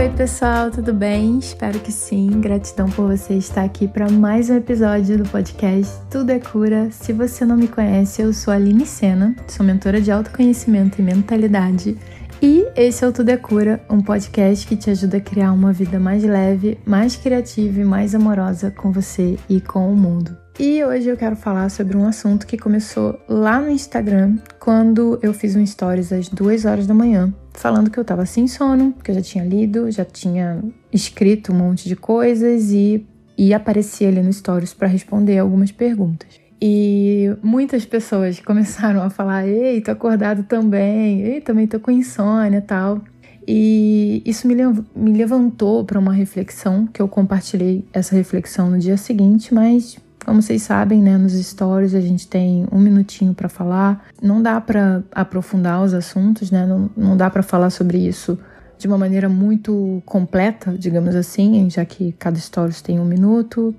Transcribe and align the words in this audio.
Oi, 0.00 0.08
pessoal, 0.08 0.70
tudo 0.70 0.94
bem? 0.94 1.38
Espero 1.38 1.78
que 1.78 1.92
sim. 1.92 2.40
Gratidão 2.40 2.88
por 2.88 3.06
você 3.06 3.34
estar 3.34 3.64
aqui 3.64 3.86
para 3.86 4.10
mais 4.10 4.48
um 4.48 4.56
episódio 4.56 5.18
do 5.18 5.28
podcast 5.28 5.94
Tudo 6.10 6.30
é 6.30 6.38
Cura. 6.38 6.90
Se 6.90 7.12
você 7.12 7.44
não 7.44 7.54
me 7.54 7.68
conhece, 7.68 8.22
eu 8.22 8.32
sou 8.32 8.50
a 8.50 8.56
Aline 8.56 8.86
Sena, 8.86 9.36
sou 9.46 9.64
mentora 9.64 10.00
de 10.00 10.10
autoconhecimento 10.10 10.98
e 10.98 11.04
mentalidade. 11.04 11.98
E 12.40 12.66
esse 12.74 13.04
é 13.04 13.08
o 13.08 13.12
Tudo 13.12 13.28
é 13.28 13.36
Cura, 13.36 13.78
um 13.90 14.00
podcast 14.00 14.66
que 14.66 14.74
te 14.74 14.88
ajuda 14.88 15.18
a 15.18 15.20
criar 15.20 15.52
uma 15.52 15.70
vida 15.70 16.00
mais 16.00 16.24
leve, 16.24 16.78
mais 16.86 17.14
criativa 17.14 17.82
e 17.82 17.84
mais 17.84 18.14
amorosa 18.14 18.70
com 18.70 18.90
você 18.90 19.38
e 19.50 19.60
com 19.60 19.92
o 19.92 19.94
mundo. 19.94 20.34
E 20.62 20.84
hoje 20.84 21.08
eu 21.08 21.16
quero 21.16 21.36
falar 21.36 21.70
sobre 21.70 21.96
um 21.96 22.04
assunto 22.04 22.46
que 22.46 22.58
começou 22.58 23.18
lá 23.26 23.62
no 23.62 23.70
Instagram, 23.70 24.36
quando 24.58 25.18
eu 25.22 25.32
fiz 25.32 25.56
um 25.56 25.64
stories 25.64 26.12
às 26.12 26.28
duas 26.28 26.66
horas 26.66 26.86
da 26.86 26.92
manhã, 26.92 27.32
falando 27.54 27.90
que 27.90 27.98
eu 27.98 28.04
tava 28.04 28.26
sem 28.26 28.46
sono, 28.46 28.92
que 29.02 29.10
eu 29.10 29.14
já 29.14 29.22
tinha 29.22 29.42
lido, 29.42 29.90
já 29.90 30.04
tinha 30.04 30.62
escrito 30.92 31.50
um 31.50 31.56
monte 31.56 31.88
de 31.88 31.96
coisas 31.96 32.72
e 32.72 33.06
ia 33.38 33.56
aparecer 33.56 34.08
ali 34.08 34.22
no 34.22 34.30
stories 34.30 34.74
para 34.74 34.86
responder 34.86 35.38
algumas 35.38 35.72
perguntas. 35.72 36.38
E 36.60 37.34
muitas 37.42 37.86
pessoas 37.86 38.38
começaram 38.38 39.02
a 39.02 39.08
falar: 39.08 39.48
Ei, 39.48 39.80
tô 39.80 39.92
acordado 39.92 40.42
também, 40.42 41.22
ei, 41.22 41.40
também 41.40 41.66
tô 41.66 41.80
com 41.80 41.90
insônia 41.90 42.58
e 42.58 42.60
tal. 42.60 43.00
E 43.48 44.22
isso 44.26 44.46
me, 44.46 44.54
me 44.94 45.12
levantou 45.14 45.86
para 45.86 45.98
uma 45.98 46.12
reflexão, 46.12 46.86
que 46.86 47.00
eu 47.00 47.08
compartilhei 47.08 47.82
essa 47.94 48.14
reflexão 48.14 48.68
no 48.68 48.78
dia 48.78 48.98
seguinte, 48.98 49.54
mas 49.54 49.98
como 50.24 50.42
vocês 50.42 50.62
sabem, 50.62 51.02
né, 51.02 51.16
nos 51.16 51.32
stories 51.32 51.94
a 51.94 52.00
gente 52.00 52.28
tem 52.28 52.66
um 52.70 52.78
minutinho 52.78 53.34
para 53.34 53.48
falar. 53.48 54.06
Não 54.22 54.42
dá 54.42 54.60
para 54.60 55.02
aprofundar 55.12 55.82
os 55.82 55.94
assuntos, 55.94 56.50
né? 56.50 56.66
Não, 56.66 56.90
não 56.96 57.16
dá 57.16 57.30
para 57.30 57.42
falar 57.42 57.70
sobre 57.70 57.98
isso 57.98 58.38
de 58.78 58.86
uma 58.86 58.96
maneira 58.96 59.28
muito 59.28 60.02
completa, 60.06 60.72
digamos 60.76 61.14
assim, 61.14 61.68
já 61.68 61.84
que 61.84 62.12
cada 62.12 62.38
stories 62.38 62.80
tem 62.80 62.98
um 62.98 63.04
minuto. 63.04 63.74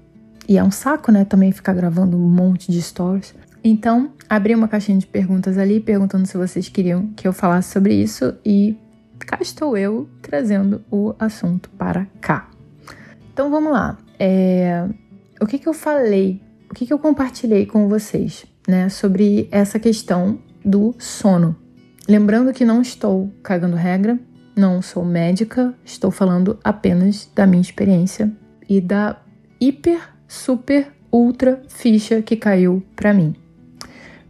E 0.47 0.57
é 0.57 0.63
um 0.63 0.71
saco, 0.71 1.11
né, 1.11 1.25
também 1.25 1.51
ficar 1.51 1.73
gravando 1.73 2.17
um 2.17 2.29
monte 2.29 2.71
de 2.71 2.81
stories. 2.81 3.33
Então, 3.63 4.11
abri 4.29 4.55
uma 4.55 4.67
caixinha 4.67 4.97
de 4.97 5.07
perguntas 5.07 5.57
ali, 5.57 5.79
perguntando 5.79 6.25
se 6.27 6.37
vocês 6.37 6.67
queriam 6.67 7.07
que 7.15 7.27
eu 7.27 7.33
falasse 7.33 7.71
sobre 7.71 7.93
isso 7.93 8.33
e 8.45 8.75
cá 9.19 9.37
estou 9.39 9.77
eu 9.77 10.09
trazendo 10.21 10.81
o 10.91 11.13
assunto 11.19 11.69
para 11.71 12.07
cá. 12.19 12.49
Então 13.33 13.49
vamos 13.49 13.71
lá. 13.71 13.97
É, 14.19 14.87
o 15.41 15.47
que, 15.47 15.57
que 15.57 15.67
eu 15.67 15.73
falei, 15.73 16.39
o 16.69 16.73
que, 16.73 16.85
que 16.85 16.93
eu 16.93 16.99
compartilhei 16.99 17.65
com 17.65 17.89
vocês, 17.89 18.45
né, 18.67 18.87
sobre 18.89 19.49
essa 19.51 19.79
questão 19.79 20.39
do 20.63 20.95
sono. 20.99 21.55
Lembrando 22.07 22.53
que 22.53 22.63
não 22.63 22.81
estou 22.81 23.31
cagando 23.41 23.75
regra, 23.75 24.19
não 24.55 24.81
sou 24.81 25.03
médica, 25.03 25.73
estou 25.83 26.11
falando 26.11 26.59
apenas 26.63 27.29
da 27.33 27.47
minha 27.47 27.61
experiência 27.61 28.31
e 28.69 28.79
da 28.79 29.17
hiper, 29.59 29.99
super, 30.27 30.91
ultra 31.11 31.61
ficha 31.67 32.21
que 32.21 32.35
caiu 32.35 32.83
para 32.95 33.13
mim. 33.13 33.35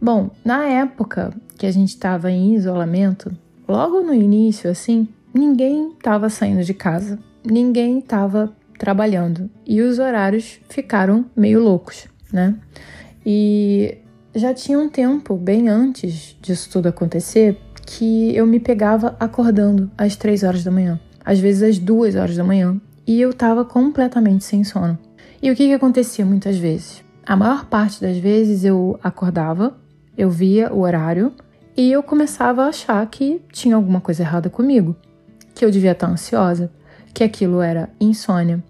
Bom, 0.00 0.30
na 0.44 0.64
época 0.64 1.32
que 1.58 1.66
a 1.66 1.70
gente 1.70 1.90
estava 1.90 2.30
em 2.30 2.54
isolamento, 2.54 3.30
logo 3.68 4.00
no 4.00 4.14
início, 4.14 4.70
assim, 4.70 5.06
ninguém 5.32 5.92
estava 5.92 6.28
saindo 6.28 6.64
de 6.64 6.74
casa, 6.74 7.18
ninguém 7.44 7.98
estava 7.98 8.52
trabalhando 8.82 9.48
e 9.64 9.80
os 9.80 10.00
horários 10.00 10.58
ficaram 10.68 11.24
meio 11.36 11.62
loucos, 11.62 12.08
né? 12.32 12.56
E 13.24 13.96
já 14.34 14.52
tinha 14.52 14.76
um 14.76 14.88
tempo, 14.88 15.36
bem 15.36 15.68
antes 15.68 16.36
disso 16.42 16.68
tudo 16.68 16.88
acontecer, 16.88 17.56
que 17.86 18.34
eu 18.34 18.44
me 18.44 18.58
pegava 18.58 19.16
acordando 19.20 19.88
às 19.96 20.16
três 20.16 20.42
horas 20.42 20.64
da 20.64 20.72
manhã, 20.72 20.98
às 21.24 21.38
vezes 21.38 21.62
às 21.62 21.78
duas 21.78 22.16
horas 22.16 22.36
da 22.36 22.42
manhã, 22.42 22.80
e 23.06 23.20
eu 23.20 23.32
tava 23.32 23.64
completamente 23.64 24.42
sem 24.42 24.64
sono. 24.64 24.98
E 25.40 25.48
o 25.48 25.54
que, 25.54 25.68
que 25.68 25.74
acontecia 25.74 26.26
muitas 26.26 26.58
vezes? 26.58 27.04
A 27.24 27.36
maior 27.36 27.66
parte 27.66 28.00
das 28.00 28.16
vezes 28.16 28.64
eu 28.64 28.98
acordava, 29.00 29.76
eu 30.18 30.28
via 30.28 30.72
o 30.72 30.80
horário 30.80 31.32
e 31.76 31.92
eu 31.92 32.02
começava 32.02 32.64
a 32.64 32.68
achar 32.68 33.06
que 33.06 33.40
tinha 33.52 33.76
alguma 33.76 34.00
coisa 34.00 34.24
errada 34.24 34.50
comigo, 34.50 34.96
que 35.54 35.64
eu 35.64 35.70
devia 35.70 35.92
estar 35.92 36.10
ansiosa, 36.10 36.68
que 37.14 37.22
aquilo 37.22 37.60
era 37.60 37.88
insônia, 38.00 38.60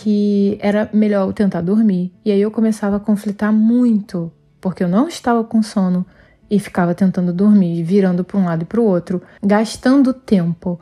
que 0.00 0.58
era 0.60 0.88
melhor 0.92 1.26
eu 1.26 1.32
tentar 1.32 1.60
dormir. 1.60 2.12
E 2.24 2.30
aí 2.30 2.40
eu 2.40 2.50
começava 2.50 2.96
a 2.96 3.00
conflitar 3.00 3.52
muito, 3.52 4.32
porque 4.60 4.84
eu 4.84 4.88
não 4.88 5.08
estava 5.08 5.42
com 5.42 5.62
sono 5.62 6.06
e 6.50 6.58
ficava 6.58 6.94
tentando 6.94 7.32
dormir, 7.32 7.82
virando 7.82 8.22
para 8.24 8.38
um 8.38 8.44
lado 8.44 8.62
e 8.62 8.64
para 8.64 8.80
o 8.80 8.84
outro, 8.84 9.20
gastando 9.42 10.12
tempo 10.12 10.80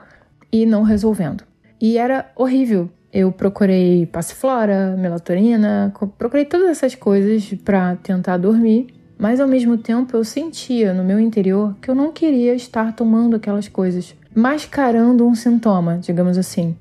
e 0.53 0.67
não 0.67 0.83
resolvendo. 0.83 1.45
E 1.81 1.99
era 1.99 2.31
horrível. 2.37 2.91
Eu 3.13 3.33
procurei 3.33 4.05
passiflora, 4.07 4.95
melatonina, 4.99 5.93
procurei 6.19 6.45
todas 6.45 6.69
essas 6.69 6.95
coisas 6.95 7.55
para 7.65 7.97
tentar 7.97 8.37
dormir, 8.37 8.89
mas 9.19 9.41
ao 9.41 9.49
mesmo 9.49 9.79
tempo 9.79 10.15
eu 10.15 10.25
sentia 10.25 10.93
no 10.93 11.03
meu 11.03 11.19
interior 11.19 11.75
que 11.81 11.91
eu 11.91 11.95
não 11.95 12.13
queria 12.13 12.55
estar 12.55 12.95
tomando 12.95 13.37
aquelas 13.37 13.69
coisas, 13.69 14.15
mascarando 14.35 15.27
um 15.27 15.35
sintoma, 15.35 15.99
digamos 15.99 16.37
assim 16.37 16.77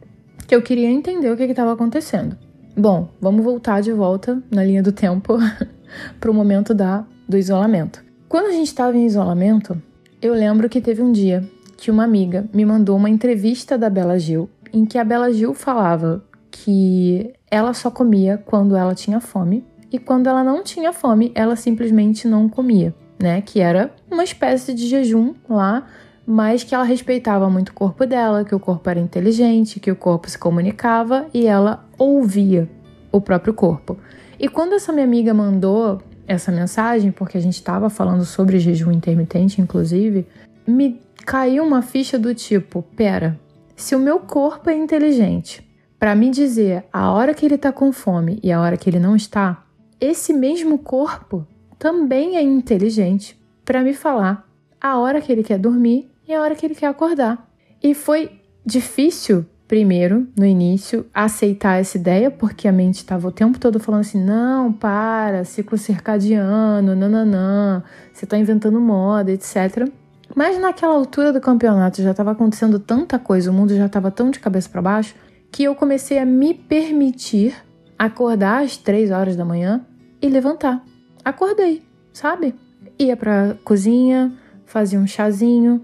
que 0.47 0.55
eu 0.55 0.61
queria 0.61 0.89
entender 0.89 1.31
o 1.31 1.37
que 1.37 1.43
estava 1.43 1.73
acontecendo. 1.73 2.37
Bom, 2.77 3.09
vamos 3.21 3.43
voltar 3.43 3.81
de 3.81 3.91
volta 3.91 4.41
na 4.51 4.63
linha 4.63 4.83
do 4.83 4.91
tempo 4.91 5.37
para 6.19 6.31
o 6.31 6.33
momento 6.33 6.73
da, 6.73 7.05
do 7.27 7.37
isolamento. 7.37 8.03
Quando 8.27 8.47
a 8.47 8.51
gente 8.51 8.67
estava 8.67 8.97
em 8.97 9.05
isolamento, 9.05 9.81
eu 10.21 10.33
lembro 10.33 10.67
que 10.67 10.81
teve 10.81 11.01
um 11.01 11.11
dia 11.11 11.43
que 11.77 11.89
uma 11.91 12.03
amiga 12.03 12.45
me 12.53 12.65
mandou 12.65 12.97
uma 12.97 13.09
entrevista 13.09 13.77
da 13.77 13.89
Bela 13.89 14.19
Gil, 14.19 14.49
em 14.73 14.85
que 14.85 14.97
a 14.97 15.03
Bela 15.03 15.31
Gil 15.31 15.53
falava 15.53 16.23
que 16.51 17.33
ela 17.49 17.73
só 17.73 17.89
comia 17.89 18.37
quando 18.45 18.75
ela 18.75 18.95
tinha 18.95 19.19
fome 19.19 19.63
e 19.91 19.99
quando 19.99 20.27
ela 20.27 20.43
não 20.43 20.63
tinha 20.63 20.91
fome, 20.91 21.31
ela 21.35 21.55
simplesmente 21.55 22.27
não 22.27 22.49
comia, 22.49 22.93
né? 23.21 23.41
Que 23.41 23.59
era 23.59 23.93
uma 24.11 24.23
espécie 24.23 24.73
de 24.73 24.87
jejum 24.87 25.33
lá 25.49 25.87
mas 26.25 26.63
que 26.63 26.73
ela 26.73 26.83
respeitava 26.83 27.49
muito 27.49 27.69
o 27.69 27.73
corpo 27.73 28.05
dela, 28.05 28.43
que 28.43 28.55
o 28.55 28.59
corpo 28.59 28.89
era 28.89 28.99
inteligente, 28.99 29.79
que 29.79 29.91
o 29.91 29.95
corpo 29.95 30.29
se 30.29 30.37
comunicava 30.37 31.27
e 31.33 31.45
ela 31.45 31.85
ouvia 31.97 32.69
o 33.11 33.21
próprio 33.21 33.53
corpo. 33.53 33.97
E 34.39 34.49
quando 34.49 34.73
essa 34.73 34.91
minha 34.91 35.05
amiga 35.05 35.33
mandou 35.33 36.01
essa 36.27 36.51
mensagem, 36.51 37.11
porque 37.11 37.37
a 37.37 37.41
gente 37.41 37.53
estava 37.53 37.89
falando 37.89 38.25
sobre 38.25 38.59
jejum 38.59 38.91
intermitente, 38.91 39.61
inclusive, 39.61 40.27
me 40.67 40.99
caiu 41.25 41.63
uma 41.63 41.81
ficha 41.81 42.17
do 42.17 42.33
tipo: 42.33 42.81
pera, 42.95 43.39
se 43.75 43.95
o 43.95 43.99
meu 43.99 44.19
corpo 44.19 44.69
é 44.69 44.75
inteligente 44.75 45.65
para 45.99 46.15
me 46.15 46.29
dizer 46.29 46.85
a 46.91 47.11
hora 47.11 47.33
que 47.33 47.45
ele 47.45 47.55
está 47.55 47.71
com 47.71 47.91
fome 47.91 48.39
e 48.43 48.51
a 48.51 48.59
hora 48.59 48.77
que 48.77 48.89
ele 48.89 48.99
não 48.99 49.15
está, 49.15 49.63
esse 49.99 50.33
mesmo 50.33 50.79
corpo 50.79 51.47
também 51.77 52.35
é 52.35 52.41
inteligente 52.41 53.39
para 53.63 53.81
me 53.81 53.93
falar 53.93 54.47
a 54.81 54.97
hora 54.97 55.21
que 55.21 55.31
ele 55.31 55.43
quer 55.43 55.57
dormir 55.57 56.11
e 56.27 56.33
a 56.33 56.41
hora 56.41 56.55
que 56.55 56.65
ele 56.65 56.75
quer 56.75 56.87
acordar. 56.87 57.47
E 57.81 57.93
foi 57.93 58.39
difícil, 58.65 59.45
primeiro, 59.67 60.27
no 60.37 60.45
início, 60.45 61.05
aceitar 61.13 61.79
essa 61.79 61.97
ideia, 61.97 62.31
porque 62.31 62.67
a 62.67 62.71
mente 62.71 62.95
estava 62.95 63.27
o 63.27 63.31
tempo 63.31 63.59
todo 63.59 63.79
falando 63.79 64.01
assim: 64.01 64.23
não, 64.23 64.73
para, 64.73 65.43
ciclo 65.43 65.77
circadiano, 65.77 66.95
nananã, 66.95 67.83
você 68.11 68.25
está 68.25 68.37
inventando 68.37 68.79
moda, 68.79 69.31
etc. 69.31 69.87
Mas 70.35 70.59
naquela 70.59 70.95
altura 70.95 71.31
do 71.31 71.39
campeonato 71.39 72.01
já 72.01 72.11
estava 72.11 72.31
acontecendo 72.31 72.79
tanta 72.79 73.19
coisa, 73.19 73.51
o 73.51 73.53
mundo 73.53 73.75
já 73.75 73.85
estava 73.85 74.09
tão 74.09 74.31
de 74.31 74.39
cabeça 74.39 74.67
para 74.69 74.81
baixo, 74.81 75.15
que 75.51 75.63
eu 75.63 75.75
comecei 75.75 76.17
a 76.17 76.25
me 76.25 76.53
permitir 76.53 77.55
acordar 77.97 78.63
às 78.63 78.75
três 78.75 79.11
horas 79.11 79.35
da 79.35 79.45
manhã 79.45 79.85
e 80.21 80.27
levantar. 80.27 80.83
Acordei, 81.23 81.83
sabe? 82.11 82.55
Ia 82.99 83.15
pra 83.15 83.55
cozinha, 83.63 84.33
fazia 84.65 84.99
um 84.99 85.07
chazinho, 85.07 85.81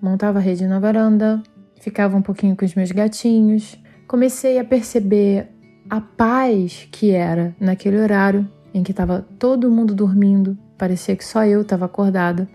montava 0.00 0.38
rede 0.38 0.66
na 0.66 0.78
varanda, 0.78 1.42
ficava 1.80 2.16
um 2.16 2.22
pouquinho 2.22 2.56
com 2.56 2.64
os 2.64 2.74
meus 2.74 2.90
gatinhos. 2.90 3.78
Comecei 4.06 4.58
a 4.58 4.64
perceber 4.64 5.48
a 5.88 6.00
paz 6.00 6.88
que 6.90 7.10
era 7.10 7.54
naquele 7.60 7.98
horário 7.98 8.48
em 8.72 8.82
que 8.82 8.90
estava 8.90 9.26
todo 9.38 9.70
mundo 9.70 9.94
dormindo, 9.94 10.56
parecia 10.76 11.16
que 11.16 11.24
só 11.24 11.44
eu 11.44 11.62
estava 11.62 11.86
acordada. 11.86 12.48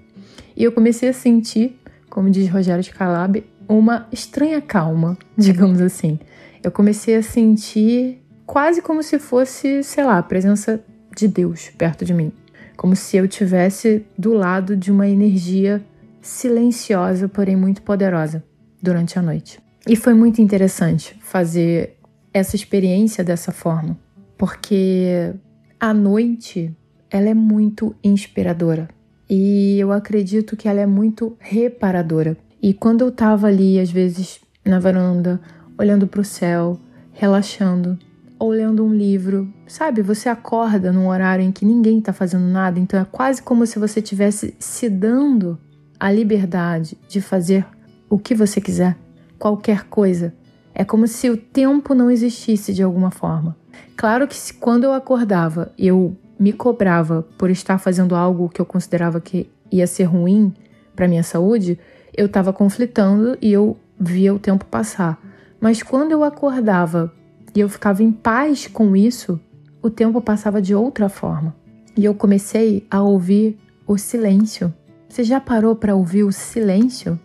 E 0.56 0.64
eu 0.64 0.72
comecei 0.72 1.10
a 1.10 1.14
sentir, 1.14 1.80
como 2.10 2.30
diz 2.30 2.48
Rogério 2.50 2.84
Scalab, 2.84 3.44
uma 3.68 4.08
estranha 4.12 4.62
calma, 4.62 5.18
digamos 5.38 5.82
assim. 5.82 6.20
Eu 6.64 6.72
comecei 6.72 7.16
a 7.16 7.24
sentir 7.24 8.24
quase 8.46 8.82
como 8.82 9.02
se 9.02 9.20
fosse, 9.20 9.84
sei 9.84 10.04
lá, 10.04 10.18
a 10.18 10.24
presença 10.24 10.84
de 11.16 11.28
Deus 11.28 11.70
perto 11.78 12.06
de 12.06 12.14
mim, 12.14 12.32
como 12.78 12.96
se 12.96 13.18
eu 13.18 13.28
tivesse 13.28 14.06
do 14.18 14.34
lado 14.34 14.76
de 14.76 14.92
uma 14.92 15.08
energia 15.08 15.84
silenciosa, 16.24 17.28
porém 17.28 17.56
muito 17.56 17.82
poderosa 17.82 18.44
durante 18.82 19.20
a 19.20 19.22
noite. 19.22 19.60
E 19.88 19.96
foi 19.96 20.14
muito 20.14 20.42
interessante 20.42 21.16
fazer 21.22 21.98
essa 22.34 22.56
experiência 22.56 23.24
dessa 23.24 23.52
forma, 23.52 23.98
porque 24.38 25.34
a 25.80 25.94
noite 25.94 26.76
ela 27.12 27.30
é 27.30 27.34
muito 27.34 27.94
inspiradora 28.04 28.88
e 29.30 29.78
eu 29.78 29.92
acredito 29.92 30.56
que 30.56 30.68
ela 30.68 30.80
é 30.80 30.86
muito 30.86 31.36
reparadora. 31.40 32.38
E 32.62 32.74
quando 32.74 33.02
eu 33.02 33.12
tava 33.12 33.48
ali, 33.48 33.80
às 33.80 33.92
vezes 33.92 34.40
na 34.66 34.80
varanda 34.80 35.42
olhando 35.78 36.08
para 36.08 36.22
o 36.22 36.26
céu, 36.26 36.80
relaxando, 37.12 38.00
ou 38.40 38.50
lendo 38.50 38.86
um 38.86 38.94
livro. 38.94 39.52
Sabe, 39.68 40.02
você 40.02 40.28
acorda 40.28 40.92
num 40.92 41.08
horário 41.08 41.44
em 41.44 41.52
que 41.52 41.66
ninguém 41.66 42.00
está 42.00 42.12
fazendo 42.12 42.46
nada, 42.46 42.80
então 42.80 43.00
é 43.00 43.06
quase 43.06 43.42
como 43.42 43.66
se 43.66 43.80
você 43.80 44.00
estivesse 44.00 44.56
se 44.60 44.90
dando 44.90 45.58
a 46.04 46.12
liberdade 46.12 46.98
de 47.08 47.22
fazer 47.22 47.66
o 48.10 48.20
que 48.20 48.36
você 48.36 48.60
quiser, 48.60 48.98
qualquer 49.40 49.86
coisa. 49.86 50.34
É 50.76 50.84
como 50.84 51.08
se 51.08 51.30
o 51.30 51.38
tempo 51.38 51.96
não 51.96 52.12
existisse 52.12 52.74
de 52.74 52.84
alguma 52.84 53.10
forma. 53.10 53.56
Claro 53.96 54.28
que 54.28 54.36
quando 54.56 54.84
eu 54.84 54.92
acordava 54.92 55.72
eu 55.78 56.14
me 56.38 56.52
cobrava 56.52 57.26
por 57.38 57.50
estar 57.50 57.78
fazendo 57.78 58.16
algo 58.16 58.50
que 58.50 58.60
eu 58.60 58.66
considerava 58.66 59.22
que 59.22 59.50
ia 59.72 59.88
ser 59.88 60.04
ruim 60.04 60.54
para 60.94 61.08
minha 61.08 61.24
saúde, 61.24 61.80
eu 62.14 62.26
estava 62.26 62.52
conflitando 62.52 63.38
e 63.42 63.54
eu 63.54 63.78
via 63.98 64.36
o 64.36 64.40
tempo 64.40 64.66
passar. 64.66 65.18
Mas 65.58 65.82
quando 65.82 66.12
eu 66.12 66.22
acordava 66.26 67.14
e 67.56 67.62
eu 67.62 67.70
ficava 67.70 68.04
em 68.04 68.12
paz 68.12 68.68
com 68.68 68.94
isso, 68.94 69.40
o 69.82 69.90
tempo 69.90 70.20
passava 70.20 70.62
de 70.62 70.76
outra 70.76 71.08
forma. 71.08 71.56
E 71.96 72.04
eu 72.04 72.14
comecei 72.14 72.86
a 72.92 73.02
ouvir 73.02 73.58
o 73.88 73.98
silêncio. 73.98 74.74
Você 75.14 75.24
já 75.24 75.40
parou 75.40 75.76
para 75.76 75.94
ouvir 75.94 76.24
o 76.24 76.32
silêncio? 76.32 77.20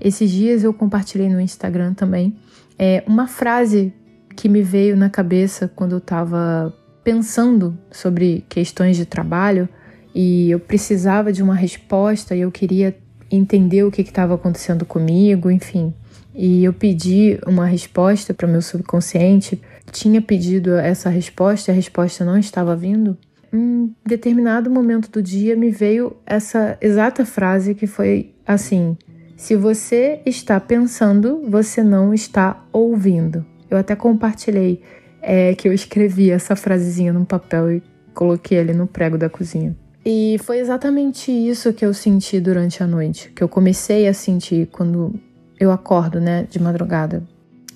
Esses 0.00 0.30
dias 0.30 0.64
eu 0.64 0.72
compartilhei 0.72 1.28
no 1.28 1.38
Instagram 1.38 1.92
também 1.92 2.34
é, 2.78 3.04
uma 3.06 3.26
frase 3.26 3.92
que 4.34 4.48
me 4.48 4.62
veio 4.62 4.96
na 4.96 5.10
cabeça 5.10 5.70
quando 5.76 5.92
eu 5.92 5.98
estava 5.98 6.74
pensando 7.04 7.78
sobre 7.90 8.42
questões 8.48 8.96
de 8.96 9.04
trabalho 9.04 9.68
e 10.14 10.50
eu 10.50 10.58
precisava 10.58 11.30
de 11.30 11.42
uma 11.42 11.54
resposta 11.54 12.34
e 12.34 12.40
eu 12.40 12.50
queria 12.50 12.96
entender 13.30 13.82
o 13.82 13.90
que 13.90 14.00
estava 14.00 14.36
acontecendo 14.36 14.86
comigo, 14.86 15.50
enfim. 15.50 15.92
E 16.34 16.64
eu 16.64 16.72
pedi 16.72 17.38
uma 17.46 17.66
resposta 17.66 18.32
para 18.32 18.46
o 18.46 18.50
meu 18.50 18.62
subconsciente, 18.62 19.60
tinha 19.92 20.22
pedido 20.22 20.74
essa 20.74 21.10
resposta, 21.10 21.70
a 21.70 21.74
resposta 21.74 22.24
não 22.24 22.38
estava 22.38 22.74
vindo. 22.74 23.14
Em 23.56 23.94
determinado 24.04 24.68
momento 24.68 25.08
do 25.08 25.22
dia 25.22 25.54
me 25.54 25.70
veio 25.70 26.16
essa 26.26 26.76
exata 26.80 27.24
frase 27.24 27.72
que 27.72 27.86
foi 27.86 28.34
assim: 28.44 28.98
Se 29.36 29.54
você 29.54 30.20
está 30.26 30.58
pensando, 30.58 31.40
você 31.48 31.80
não 31.80 32.12
está 32.12 32.66
ouvindo. 32.72 33.46
Eu 33.70 33.78
até 33.78 33.94
compartilhei 33.94 34.82
é, 35.22 35.54
que 35.54 35.68
eu 35.68 35.72
escrevi 35.72 36.32
essa 36.32 36.56
frasezinha 36.56 37.12
num 37.12 37.24
papel 37.24 37.76
e 37.76 37.82
coloquei 38.12 38.58
ele 38.58 38.72
no 38.72 38.88
prego 38.88 39.16
da 39.16 39.28
cozinha. 39.28 39.76
E 40.04 40.36
foi 40.42 40.58
exatamente 40.58 41.30
isso 41.30 41.72
que 41.72 41.86
eu 41.86 41.94
senti 41.94 42.40
durante 42.40 42.82
a 42.82 42.88
noite, 42.88 43.30
que 43.30 43.42
eu 43.44 43.48
comecei 43.48 44.08
a 44.08 44.12
sentir 44.12 44.66
quando 44.72 45.14
eu 45.60 45.70
acordo, 45.70 46.20
né, 46.20 46.44
de 46.50 46.60
madrugada. 46.60 47.22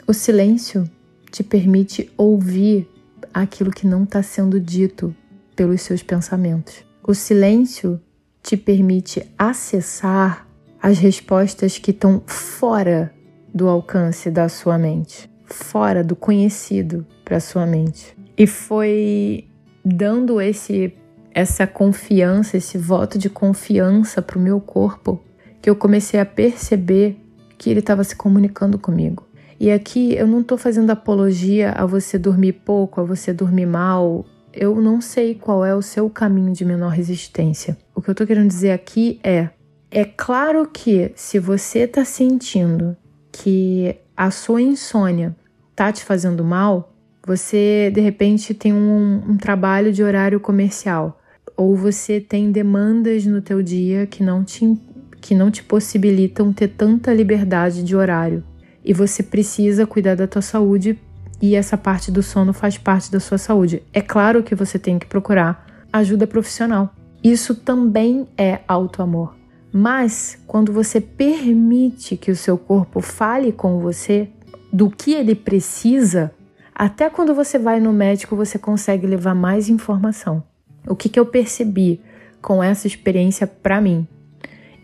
O 0.08 0.12
silêncio 0.12 0.90
te 1.30 1.44
permite 1.44 2.10
ouvir 2.16 2.90
aquilo 3.32 3.70
que 3.70 3.86
não 3.86 4.02
está 4.02 4.24
sendo 4.24 4.58
dito 4.58 5.14
pelos 5.58 5.82
seus 5.82 6.04
pensamentos. 6.04 6.84
O 7.04 7.12
silêncio 7.12 8.00
te 8.40 8.56
permite 8.56 9.26
acessar 9.36 10.46
as 10.80 10.98
respostas 10.98 11.78
que 11.78 11.90
estão 11.90 12.22
fora 12.24 13.12
do 13.52 13.68
alcance 13.68 14.30
da 14.30 14.48
sua 14.48 14.78
mente, 14.78 15.28
fora 15.44 16.04
do 16.04 16.14
conhecido 16.14 17.04
para 17.24 17.40
sua 17.40 17.66
mente. 17.66 18.16
E 18.36 18.46
foi 18.46 19.48
dando 19.84 20.40
esse 20.40 20.94
essa 21.34 21.66
confiança, 21.66 22.56
esse 22.56 22.78
voto 22.78 23.18
de 23.18 23.28
confiança 23.28 24.22
para 24.22 24.38
o 24.38 24.40
meu 24.40 24.60
corpo, 24.60 25.20
que 25.60 25.68
eu 25.68 25.74
comecei 25.74 26.18
a 26.20 26.26
perceber 26.26 27.20
que 27.56 27.68
ele 27.68 27.80
estava 27.80 28.04
se 28.04 28.14
comunicando 28.14 28.78
comigo. 28.78 29.26
E 29.58 29.72
aqui 29.72 30.14
eu 30.14 30.26
não 30.26 30.40
estou 30.40 30.56
fazendo 30.56 30.90
apologia 30.90 31.72
a 31.72 31.84
você 31.84 32.16
dormir 32.16 32.52
pouco, 32.52 33.00
a 33.00 33.04
você 33.04 33.32
dormir 33.32 33.66
mal. 33.66 34.24
Eu 34.52 34.80
não 34.80 35.00
sei 35.00 35.34
qual 35.34 35.64
é 35.64 35.74
o 35.74 35.82
seu 35.82 36.08
caminho 36.08 36.52
de 36.52 36.64
menor 36.64 36.90
resistência. 36.90 37.76
O 37.94 38.00
que 38.00 38.08
eu 38.08 38.12
estou 38.12 38.26
querendo 38.26 38.48
dizer 38.48 38.72
aqui 38.72 39.20
é: 39.22 39.50
é 39.90 40.04
claro 40.04 40.66
que 40.66 41.12
se 41.14 41.38
você 41.38 41.80
está 41.80 42.04
sentindo 42.04 42.96
que 43.30 43.96
a 44.16 44.30
sua 44.30 44.60
insônia 44.60 45.36
tá 45.74 45.92
te 45.92 46.04
fazendo 46.04 46.42
mal, 46.42 46.92
você 47.26 47.90
de 47.94 48.00
repente 48.00 48.54
tem 48.54 48.72
um, 48.72 49.22
um 49.28 49.36
trabalho 49.36 49.92
de 49.92 50.02
horário 50.02 50.40
comercial 50.40 51.20
ou 51.56 51.76
você 51.76 52.20
tem 52.20 52.50
demandas 52.50 53.26
no 53.26 53.42
teu 53.42 53.62
dia 53.62 54.06
que 54.06 54.22
não 54.22 54.44
te 54.44 54.76
que 55.20 55.34
não 55.34 55.50
te 55.50 55.64
possibilitam 55.64 56.52
ter 56.52 56.68
tanta 56.68 57.12
liberdade 57.12 57.82
de 57.82 57.94
horário 57.96 58.44
e 58.84 58.92
você 58.92 59.22
precisa 59.22 59.86
cuidar 59.86 60.14
da 60.14 60.26
tua 60.26 60.40
saúde 60.40 60.98
e 61.40 61.54
essa 61.54 61.76
parte 61.76 62.10
do 62.10 62.22
sono 62.22 62.52
faz 62.52 62.76
parte 62.76 63.10
da 63.10 63.20
sua 63.20 63.38
saúde. 63.38 63.82
É 63.92 64.00
claro 64.00 64.42
que 64.42 64.54
você 64.54 64.78
tem 64.78 64.98
que 64.98 65.06
procurar 65.06 65.66
ajuda 65.92 66.26
profissional. 66.26 66.92
Isso 67.22 67.54
também 67.54 68.26
é 68.36 68.60
auto-amor. 68.66 69.36
Mas 69.72 70.38
quando 70.46 70.72
você 70.72 71.00
permite 71.00 72.16
que 72.16 72.30
o 72.30 72.36
seu 72.36 72.56
corpo 72.56 73.00
fale 73.00 73.52
com 73.52 73.80
você 73.80 74.28
do 74.72 74.90
que 74.90 75.12
ele 75.12 75.34
precisa, 75.34 76.32
até 76.74 77.10
quando 77.10 77.34
você 77.34 77.58
vai 77.58 77.80
no 77.80 77.92
médico 77.92 78.36
você 78.36 78.58
consegue 78.58 79.06
levar 79.06 79.34
mais 79.34 79.68
informação. 79.68 80.42
O 80.86 80.96
que, 80.96 81.08
que 81.08 81.20
eu 81.20 81.26
percebi 81.26 82.00
com 82.40 82.62
essa 82.62 82.86
experiência 82.86 83.46
para 83.46 83.80
mim? 83.80 84.06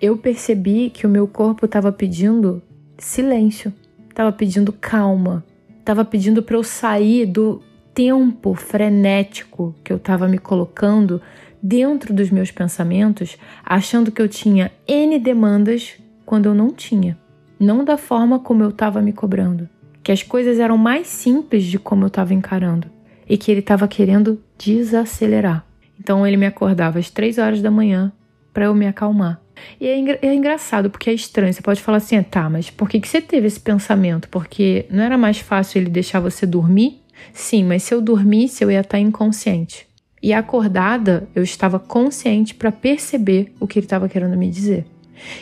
Eu 0.00 0.18
percebi 0.18 0.90
que 0.90 1.06
o 1.06 1.10
meu 1.10 1.26
corpo 1.26 1.64
estava 1.64 1.90
pedindo 1.90 2.62
silêncio, 2.98 3.72
estava 4.10 4.32
pedindo 4.32 4.72
calma, 4.72 5.44
estava 5.84 6.02
pedindo 6.02 6.42
para 6.42 6.56
eu 6.56 6.64
sair 6.64 7.26
do 7.26 7.62
tempo 7.92 8.54
frenético 8.54 9.74
que 9.84 9.92
eu 9.92 9.98
estava 9.98 10.26
me 10.26 10.38
colocando 10.38 11.20
dentro 11.62 12.12
dos 12.12 12.30
meus 12.30 12.50
pensamentos, 12.50 13.36
achando 13.62 14.10
que 14.10 14.20
eu 14.20 14.28
tinha 14.28 14.72
N 14.88 15.18
demandas 15.18 15.94
quando 16.24 16.46
eu 16.46 16.54
não 16.54 16.70
tinha. 16.70 17.18
Não 17.60 17.84
da 17.84 17.98
forma 17.98 18.38
como 18.38 18.62
eu 18.62 18.70
estava 18.70 19.00
me 19.02 19.12
cobrando. 19.12 19.68
Que 20.02 20.10
as 20.10 20.22
coisas 20.22 20.58
eram 20.58 20.76
mais 20.76 21.06
simples 21.06 21.64
de 21.64 21.78
como 21.78 22.04
eu 22.04 22.08
estava 22.08 22.34
encarando. 22.34 22.88
E 23.28 23.36
que 23.36 23.50
ele 23.50 23.60
estava 23.60 23.86
querendo 23.86 24.42
desacelerar. 24.58 25.64
Então 25.98 26.26
ele 26.26 26.36
me 26.36 26.46
acordava 26.46 26.98
às 26.98 27.10
três 27.10 27.38
horas 27.38 27.62
da 27.62 27.70
manhã 27.70 28.12
para 28.54 28.66
eu 28.66 28.74
me 28.74 28.86
acalmar. 28.86 29.40
E 29.80 29.86
é, 29.86 29.98
engra 29.98 30.18
é, 30.22 30.34
engraçado, 30.34 30.88
porque 30.88 31.10
é 31.10 31.12
estranho. 31.12 31.52
Você 31.52 31.60
pode 31.60 31.82
falar 31.82 31.98
assim, 31.98 32.22
tá, 32.22 32.48
mas 32.48 32.70
por 32.70 32.88
que, 32.88 33.00
que 33.00 33.08
você 33.08 33.20
teve 33.20 33.46
esse 33.46 33.60
pensamento? 33.60 34.28
Porque 34.28 34.86
não 34.88 35.02
era 35.02 35.18
mais 35.18 35.38
fácil 35.38 35.80
ele 35.80 35.90
deixar 35.90 36.20
você 36.20 36.46
dormir? 36.46 37.02
Sim, 37.32 37.64
mas 37.64 37.82
se 37.82 37.92
eu 37.92 38.00
dormisse, 38.00 38.62
eu 38.62 38.70
ia 38.70 38.80
estar 38.80 38.98
inconsciente. 38.98 39.86
E 40.22 40.32
acordada, 40.32 41.28
eu 41.34 41.42
estava 41.42 41.78
consciente 41.78 42.54
para 42.54 42.72
perceber 42.72 43.52
o 43.60 43.66
que 43.66 43.78
ele 43.78 43.86
estava 43.86 44.08
querendo 44.08 44.36
me 44.36 44.48
dizer. 44.48 44.86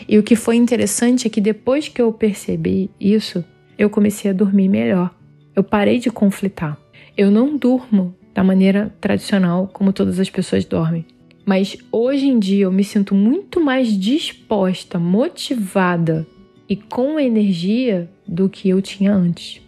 E 0.08 0.18
o 0.18 0.22
que 0.22 0.36
foi 0.36 0.56
interessante 0.56 1.26
é 1.26 1.30
que 1.30 1.40
depois 1.40 1.88
que 1.88 2.02
eu 2.02 2.12
percebi 2.12 2.90
isso, 3.00 3.44
eu 3.78 3.88
comecei 3.88 4.30
a 4.30 4.34
dormir 4.34 4.68
melhor. 4.68 5.14
Eu 5.54 5.62
parei 5.62 5.98
de 5.98 6.10
conflitar. 6.10 6.76
Eu 7.16 7.30
não 7.30 7.56
durmo 7.56 8.14
da 8.34 8.42
maneira 8.42 8.92
tradicional 9.00 9.68
como 9.72 9.92
todas 9.92 10.18
as 10.18 10.30
pessoas 10.30 10.64
dormem. 10.64 11.04
Mas 11.44 11.76
hoje 11.90 12.26
em 12.26 12.38
dia 12.38 12.64
eu 12.64 12.72
me 12.72 12.84
sinto 12.84 13.14
muito 13.14 13.60
mais 13.60 13.88
disposta, 13.98 14.98
motivada 14.98 16.26
e 16.68 16.76
com 16.76 17.18
energia 17.18 18.08
do 18.26 18.48
que 18.48 18.68
eu 18.68 18.80
tinha 18.80 19.12
antes. 19.12 19.60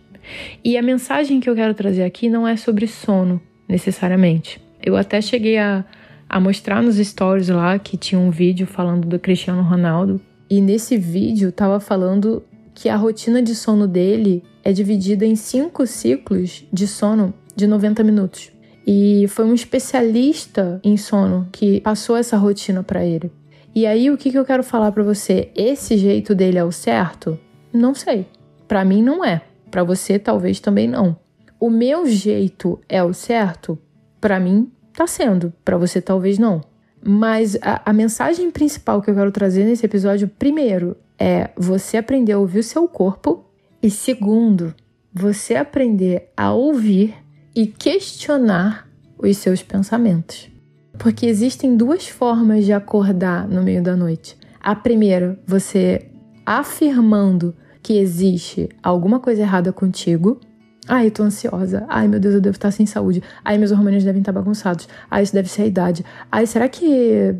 E 0.64 0.76
a 0.76 0.82
mensagem 0.82 1.40
que 1.40 1.50
eu 1.50 1.54
quero 1.54 1.74
trazer 1.74 2.04
aqui 2.04 2.28
não 2.28 2.46
é 2.46 2.56
sobre 2.56 2.86
sono, 2.86 3.40
necessariamente. 3.68 4.60
Eu 4.82 4.96
até 4.96 5.20
cheguei 5.20 5.58
a, 5.58 5.84
a 6.28 6.40
mostrar 6.40 6.82
nos 6.82 6.96
stories 6.96 7.48
lá 7.48 7.78
que 7.78 7.96
tinha 7.96 8.18
um 8.18 8.30
vídeo 8.30 8.66
falando 8.66 9.06
do 9.06 9.18
Cristiano 9.18 9.62
Ronaldo. 9.62 10.20
E 10.48 10.60
nesse 10.60 10.96
vídeo 10.96 11.50
tava 11.50 11.80
falando 11.80 12.42
que 12.74 12.88
a 12.88 12.96
rotina 12.96 13.42
de 13.42 13.54
sono 13.54 13.86
dele 13.86 14.42
é 14.62 14.72
dividida 14.72 15.24
em 15.24 15.36
cinco 15.36 15.86
ciclos 15.86 16.64
de 16.72 16.86
sono 16.86 17.34
de 17.54 17.66
90 17.66 18.02
minutos. 18.02 18.53
E 18.86 19.26
foi 19.28 19.44
um 19.46 19.54
especialista 19.54 20.80
em 20.84 20.96
sono 20.96 21.48
que 21.50 21.80
passou 21.80 22.16
essa 22.16 22.36
rotina 22.36 22.82
para 22.82 23.04
ele. 23.04 23.32
E 23.74 23.86
aí 23.86 24.10
o 24.10 24.16
que, 24.16 24.30
que 24.30 24.38
eu 24.38 24.44
quero 24.44 24.62
falar 24.62 24.92
para 24.92 25.02
você? 25.02 25.50
Esse 25.54 25.96
jeito 25.96 26.34
dele 26.34 26.58
é 26.58 26.64
o 26.64 26.70
certo? 26.70 27.38
Não 27.72 27.94
sei. 27.94 28.26
Para 28.68 28.84
mim 28.84 29.02
não 29.02 29.24
é. 29.24 29.42
Para 29.70 29.82
você 29.82 30.18
talvez 30.18 30.60
também 30.60 30.86
não. 30.86 31.16
O 31.58 31.70
meu 31.70 32.06
jeito 32.06 32.78
é 32.88 33.02
o 33.02 33.14
certo? 33.14 33.78
Para 34.20 34.38
mim 34.38 34.70
tá 34.92 35.06
sendo. 35.06 35.52
Para 35.64 35.76
você 35.76 36.00
talvez 36.00 36.38
não. 36.38 36.60
Mas 37.02 37.56
a, 37.60 37.82
a 37.90 37.92
mensagem 37.92 38.50
principal 38.50 39.02
que 39.02 39.10
eu 39.10 39.14
quero 39.14 39.32
trazer 39.32 39.64
nesse 39.64 39.84
episódio, 39.84 40.28
primeiro, 40.28 40.96
é 41.18 41.50
você 41.56 41.96
aprender 41.96 42.32
a 42.32 42.38
ouvir 42.38 42.60
o 42.60 42.62
seu 42.62 42.86
corpo 42.86 43.44
e 43.82 43.90
segundo, 43.90 44.74
você 45.12 45.54
aprender 45.56 46.30
a 46.36 46.52
ouvir 46.52 47.14
e 47.54 47.66
questionar 47.66 48.88
os 49.18 49.36
seus 49.36 49.62
pensamentos. 49.62 50.50
Porque 50.98 51.26
existem 51.26 51.76
duas 51.76 52.08
formas 52.08 52.64
de 52.64 52.72
acordar 52.72 53.48
no 53.48 53.62
meio 53.62 53.82
da 53.82 53.96
noite. 53.96 54.36
A 54.60 54.74
primeira, 54.74 55.38
você 55.46 56.10
afirmando 56.46 57.54
que 57.82 57.98
existe 57.98 58.68
alguma 58.82 59.20
coisa 59.20 59.42
errada 59.42 59.72
contigo. 59.72 60.40
Ai, 60.86 61.06
eu 61.06 61.10
tô 61.10 61.22
ansiosa. 61.22 61.84
Ai, 61.88 62.08
meu 62.08 62.20
Deus, 62.20 62.34
eu 62.34 62.40
devo 62.40 62.56
estar 62.56 62.70
sem 62.70 62.86
saúde. 62.86 63.22
Ai, 63.44 63.58
meus 63.58 63.72
hormônios 63.72 64.04
devem 64.04 64.20
estar 64.20 64.32
bagunçados. 64.32 64.88
Ai, 65.10 65.22
isso 65.22 65.32
deve 65.32 65.48
ser 65.48 65.62
a 65.62 65.66
idade. 65.66 66.04
Ai, 66.30 66.46
será 66.46 66.68
que 66.68 66.84